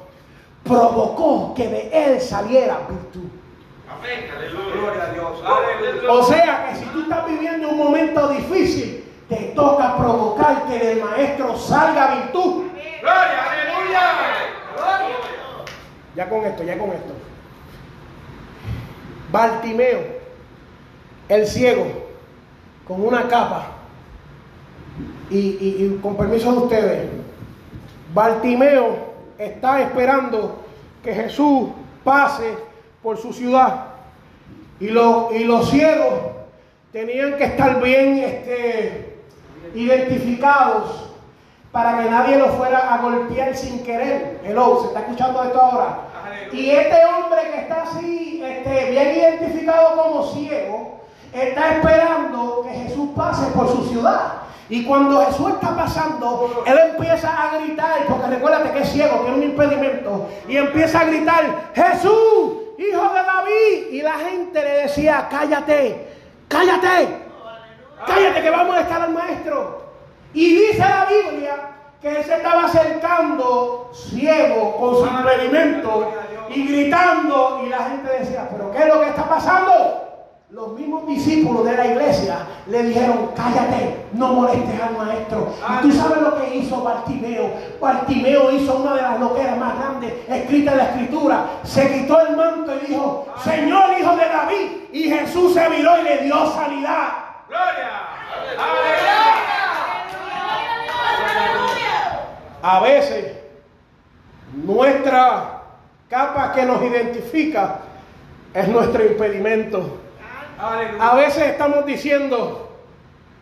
[0.64, 3.30] provocó que de él saliera virtud.
[3.90, 6.12] Amén, aleluya.
[6.12, 9.03] O sea que si tú estás viviendo un momento difícil,
[9.36, 12.64] te toca provocar que del maestro salga virtud.
[13.02, 14.02] Gloria, aleluya.
[16.16, 17.14] Ya con esto, ya con esto.
[19.32, 20.02] Bartimeo,
[21.28, 21.86] el ciego,
[22.88, 23.68] con una capa.
[25.30, 27.10] Y, y con permiso de ustedes,
[28.14, 30.64] Bartimeo está esperando
[31.04, 31.70] que Jesús
[32.04, 32.56] pase
[33.02, 33.88] por su ciudad.
[34.80, 36.14] Y, y los ciegos
[36.92, 39.03] tenían que estar bien este,
[39.74, 41.10] identificados
[41.72, 44.42] para que nadie lo fuera a golpear sin querer.
[44.44, 45.98] Hello, ¿se está escuchando esto ahora?
[46.52, 51.02] Y este hombre que está así, este, bien identificado como ciego,
[51.34, 54.34] está esperando que Jesús pase por su ciudad.
[54.70, 59.38] Y cuando Jesús está pasando, él empieza a gritar, porque recuérdate que es ciego, tiene
[59.38, 63.88] un impedimento, y empieza a gritar, Jesús, hijo de David.
[63.92, 66.08] Y la gente le decía, cállate,
[66.48, 67.23] cállate,
[68.06, 69.84] cállate que vamos a estar al maestro.
[70.34, 71.56] Y dice la Biblia
[72.02, 76.12] que él se estaba acercando ciego con su impedimento
[76.50, 80.04] y gritando y la gente decía, pero ¿qué es lo que está pasando?
[80.50, 85.48] Los mismos discípulos de la iglesia le dijeron, cállate, no molestes al maestro.
[85.58, 87.52] Y tú sabes lo que hizo Bartimeo.
[87.82, 91.46] Bartimeo hizo una de las loqueras más grandes escritas en la escritura.
[91.64, 94.72] Se quitó el manto y dijo, Señor hijo de David.
[94.92, 97.23] Y Jesús se miró y le dio sanidad.
[102.66, 103.34] A veces
[104.54, 105.64] nuestra
[106.10, 107.80] capa que nos identifica
[108.54, 110.00] es nuestro impedimento.
[110.58, 112.72] A veces estamos diciendo,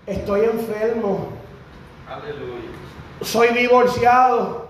[0.08, 1.28] estoy enfermo,
[3.22, 4.70] soy divorciado,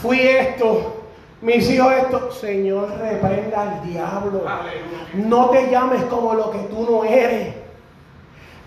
[0.00, 1.02] fui esto,
[1.40, 2.30] mis hijos esto.
[2.30, 4.44] Señor, reprenda al diablo.
[5.14, 7.65] No te llames como lo que tú no eres.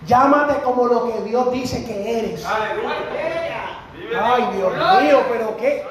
[0.06, 2.46] Llámate como lo que Dios dice que eres.
[2.46, 4.72] Ay, Dios
[5.02, 5.84] mío, pero qué.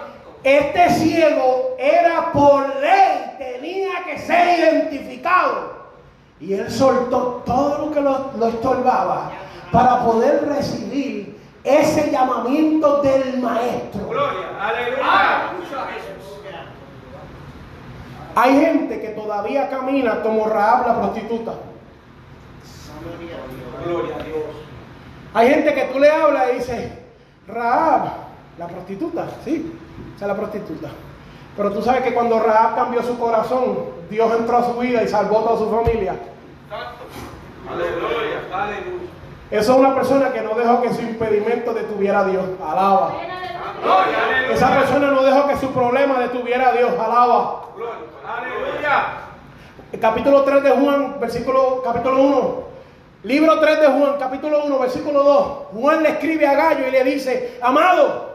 [0.43, 5.79] Este ciego era por ley, tenía que ser identificado.
[6.39, 9.31] Y él soltó todo lo que lo, lo estorbaba
[9.71, 14.07] para poder recibir ese llamamiento del maestro.
[14.07, 15.51] Gloria, aleluya.
[18.35, 21.53] Hay gente que todavía camina como Raab la prostituta.
[23.85, 24.43] Gloria a Dios.
[25.33, 26.91] Hay gente que tú le hablas y dices,
[27.47, 28.09] Raab,
[28.57, 29.73] la prostituta, sí,
[30.15, 30.89] esa es la prostituta.
[31.55, 33.77] Pero tú sabes que cuando Raab cambió su corazón,
[34.09, 36.15] Dios entró a su vida y salvó a toda su familia.
[37.69, 39.09] Aleluya, aleluya.
[39.51, 42.45] Eso es una persona que no dejó que su impedimento detuviera a Dios.
[42.63, 43.13] Alaba.
[44.51, 46.91] Esa persona no dejó que su problema detuviera a Dios.
[46.93, 47.65] Alaba.
[48.27, 49.07] Aleluya.
[49.91, 52.68] El capítulo 3 de Juan, versículo, capítulo 1.
[53.23, 55.47] Libro 3 de Juan, capítulo 1, versículo 2.
[55.73, 58.29] Juan le escribe a Gallo y le dice, amado,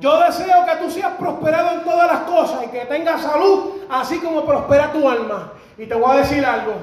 [0.00, 4.18] yo deseo que tú seas prosperado en todas las cosas y que tengas salud, así
[4.18, 5.52] como prospera tu alma.
[5.78, 6.74] Y te voy a decir algo.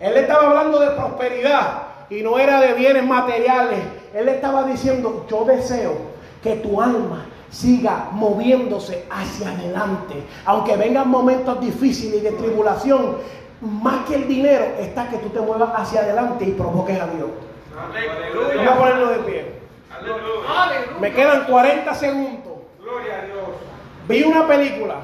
[0.00, 3.78] Él estaba hablando de prosperidad y no era de bienes materiales.
[4.12, 5.94] Él estaba diciendo, yo deseo
[6.42, 10.14] que tu alma siga moviéndose hacia adelante.
[10.46, 13.18] Aunque vengan momentos difíciles y de tribulación,
[13.60, 17.28] más que el dinero está que tú te muevas hacia adelante y provoques a Dios.
[18.56, 19.54] Vamos a ponerlo de pie.
[19.98, 20.98] Aleluya.
[21.00, 22.52] Me quedan 40 segundos.
[22.80, 23.48] Gloria a Dios.
[24.08, 24.96] Vi una película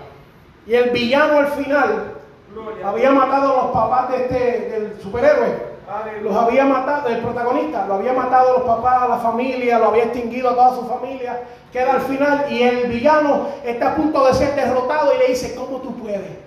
[0.66, 2.14] y el villano al final
[2.52, 2.88] Gloria.
[2.88, 5.76] había matado a los papás de este, del superhéroe.
[5.88, 6.22] Aleluya.
[6.22, 9.88] Los había matado, el protagonista, lo había matado a los papás, a la familia, lo
[9.88, 11.42] había extinguido a toda su familia.
[11.72, 15.54] Queda al final y el villano está a punto de ser derrotado y le dice,
[15.54, 16.45] ¿cómo tú puedes?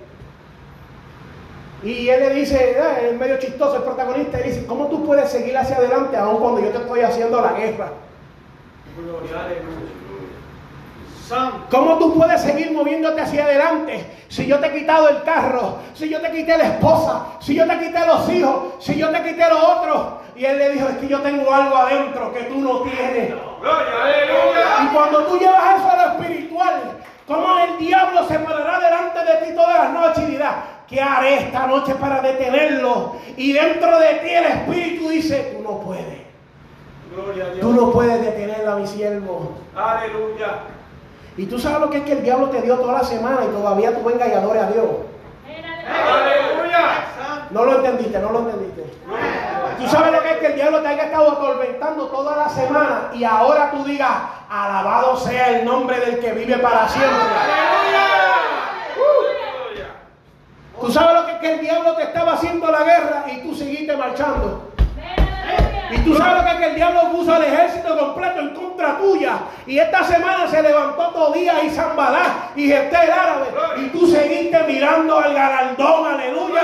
[1.84, 5.30] Y él le dice, eh, es medio chistoso el protagonista, y dice, ¿cómo tú puedes
[5.30, 7.90] seguir hacia adelante aun cuando yo te estoy haciendo la guerra?
[11.70, 16.10] ¿Cómo tú puedes seguir moviéndote hacia adelante si yo te he quitado el carro, si
[16.10, 19.48] yo te quité la esposa, si yo te quité los hijos, si yo te quité
[19.48, 20.20] lo otro?
[20.36, 23.34] Y él le dijo, es que yo tengo algo adentro que tú no tienes.
[24.84, 26.82] Y cuando tú llevas eso a lo espiritual,
[27.28, 30.36] ¿cómo el diablo se parará delante de ti todas las noches y
[30.90, 33.16] ¿qué haré esta noche para detenerlo?
[33.38, 36.20] Y dentro de ti el espíritu dice, tú no puedes.
[37.14, 37.60] Gloria a Dios.
[37.62, 39.58] Tú no puedes detener a mi siervo.
[39.76, 40.60] Aleluya.
[41.38, 43.48] Y tú sabes lo que es que el diablo te dio toda la semana y
[43.48, 44.86] todavía tú vengas y adores a Dios.
[45.88, 47.06] Aleluya.
[47.52, 48.84] No lo entendiste, no lo entendiste.
[49.80, 53.10] Tú sabes lo que es que el diablo te haya estado atormentando toda la semana
[53.14, 54.12] y ahora tú digas,
[54.50, 57.10] alabado sea el nombre del que vive para siempre.
[57.10, 58.59] Aleluya.
[60.80, 63.54] Tú sabes lo que es que el diablo te estaba haciendo la guerra y tú
[63.54, 64.72] seguiste marchando.
[65.92, 68.98] Y tú sabes lo que es que el diablo puso al ejército completo en contra
[68.98, 69.40] tuya.
[69.66, 73.48] Y esta semana se levantó Todía y Zambalá y Jefté el árabe.
[73.78, 76.62] Y tú seguiste mirando al galardón, aleluya.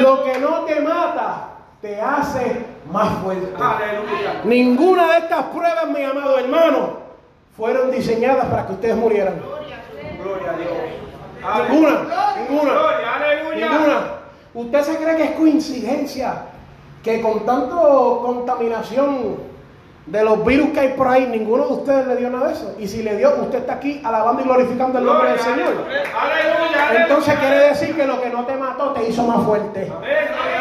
[0.00, 1.48] Lo que no te mata
[1.80, 3.52] te hace más fuerte.
[3.60, 4.40] Aleluya.
[4.44, 6.98] Ninguna de estas pruebas, mi amado hermano,
[7.56, 9.61] fueron diseñadas para que ustedes murieran.
[10.22, 11.70] Gloria a Dios.
[11.70, 12.72] Ninguna, ninguna.
[13.16, 13.68] Aleluya.
[13.68, 14.00] ninguna.
[14.54, 16.34] ¿Usted se cree que es coincidencia
[17.02, 19.36] que con tanto contaminación
[20.06, 22.74] de los virus que hay por ahí, ninguno de ustedes le dio nada de eso?
[22.78, 25.86] Y si le dio, usted está aquí alabando y glorificando el nombre del Gloria Señor.
[26.20, 27.02] Aleluya.
[27.02, 29.90] Entonces quiere decir que lo que no te mató te hizo más fuerte.
[29.94, 30.12] Amén.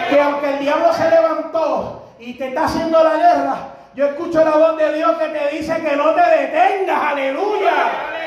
[0.09, 3.57] que aunque el diablo se levantó y te está haciendo la guerra,
[3.93, 8.21] yo escucho la voz de Dios que te dice que no te detengas, aleluya.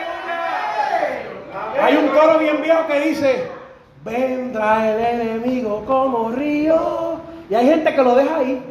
[1.81, 3.51] Hay un coro bien viejo que dice,
[4.05, 7.21] vendrá el enemigo como río.
[7.49, 8.63] Y hay gente que lo deja ahí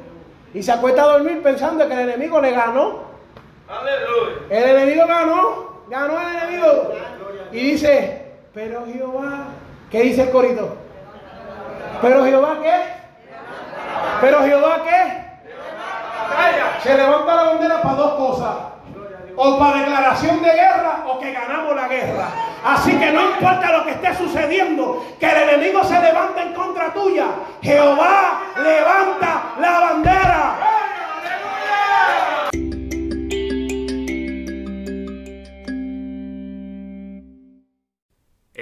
[0.54, 3.04] y se acuesta a dormir pensando que el enemigo le ganó.
[3.68, 4.38] Aleluya.
[4.50, 6.94] El enemigo ganó, ganó el enemigo.
[7.52, 9.46] Y dice, pero Jehová,
[9.90, 10.76] ¿qué dice el corito?
[12.02, 12.82] Pero Jehová qué?
[14.22, 15.24] Pero Jehová qué?
[16.84, 18.56] Se levanta la bandera para dos cosas.
[19.36, 22.28] O para declaración de guerra o que ganamos la guerra.
[22.64, 26.94] Así que no importa lo que esté sucediendo, que el enemigo se levante en contra
[26.94, 27.26] tuya.
[27.62, 30.73] Jehová levanta la bandera.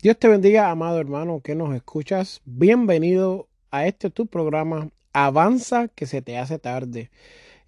[0.00, 2.40] Dios te bendiga, amado hermano, que nos escuchas.
[2.44, 7.10] Bienvenido a este tu programa Avanza que se te hace tarde.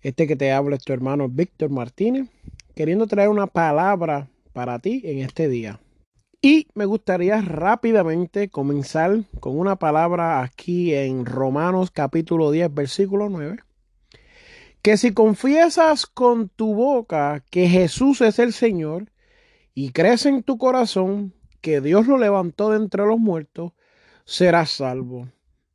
[0.00, 2.28] Este que te habla es tu hermano Víctor Martínez,
[2.76, 5.80] queriendo traer una palabra para ti en este día.
[6.40, 13.58] Y me gustaría rápidamente comenzar con una palabra aquí en Romanos capítulo 10, versículo 9.
[14.82, 19.10] Que si confiesas con tu boca que Jesús es el Señor
[19.74, 23.72] y crees en tu corazón que Dios lo levantó de entre los muertos,
[24.24, 25.28] serás salvo.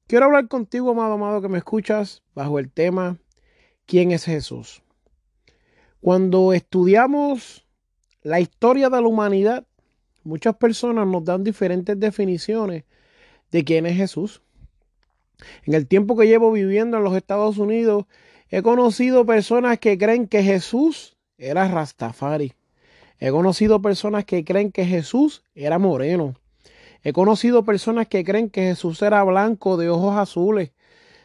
[0.07, 3.17] Quiero hablar contigo, amado, amado, que me escuchas, bajo el tema
[3.85, 4.81] ¿Quién es Jesús?
[6.01, 7.67] Cuando estudiamos
[8.23, 9.67] la historia de la humanidad,
[10.23, 12.83] muchas personas nos dan diferentes definiciones
[13.51, 14.41] de quién es Jesús.
[15.65, 18.05] En el tiempo que llevo viviendo en los Estados Unidos,
[18.49, 22.53] he conocido personas que creen que Jesús era Rastafari.
[23.19, 26.35] He conocido personas que creen que Jesús era moreno.
[27.03, 30.71] He conocido personas que creen que Jesús era blanco de ojos azules.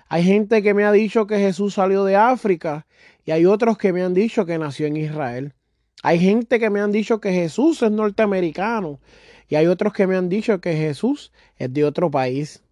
[0.08, 2.86] Hay gente que me ha dicho que Jesús salió de África
[3.24, 5.54] y hay otros que me han dicho que nació en Israel.
[6.02, 9.00] Hay gente que me han dicho que Jesús es norteamericano
[9.48, 12.62] y hay otros que me han dicho que Jesús es de otro país.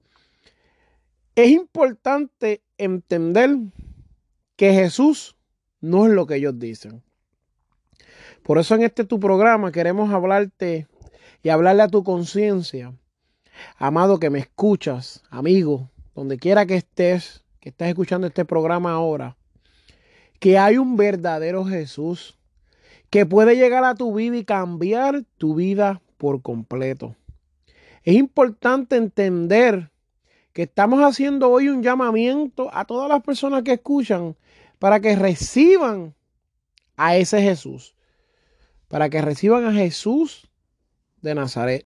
[1.35, 3.57] Es importante entender
[4.57, 5.37] que Jesús
[5.81, 7.03] no es lo que ellos dicen.
[8.49, 10.87] Por eso en este tu programa queremos hablarte
[11.43, 12.95] y hablarle a tu conciencia.
[13.77, 19.37] Amado que me escuchas, amigo, donde quiera que estés, que estés escuchando este programa ahora,
[20.41, 22.39] que hay un verdadero Jesús
[23.11, 27.17] que puede llegar a tu vida y cambiar tu vida por completo.
[28.03, 29.91] Es importante entender
[30.55, 34.37] que estamos haciendo hoy un llamamiento a todas las personas que escuchan
[34.79, 36.15] para que reciban
[36.97, 37.95] a ese Jesús,
[38.89, 40.51] para que reciban a Jesús
[41.20, 41.76] de Nazaret.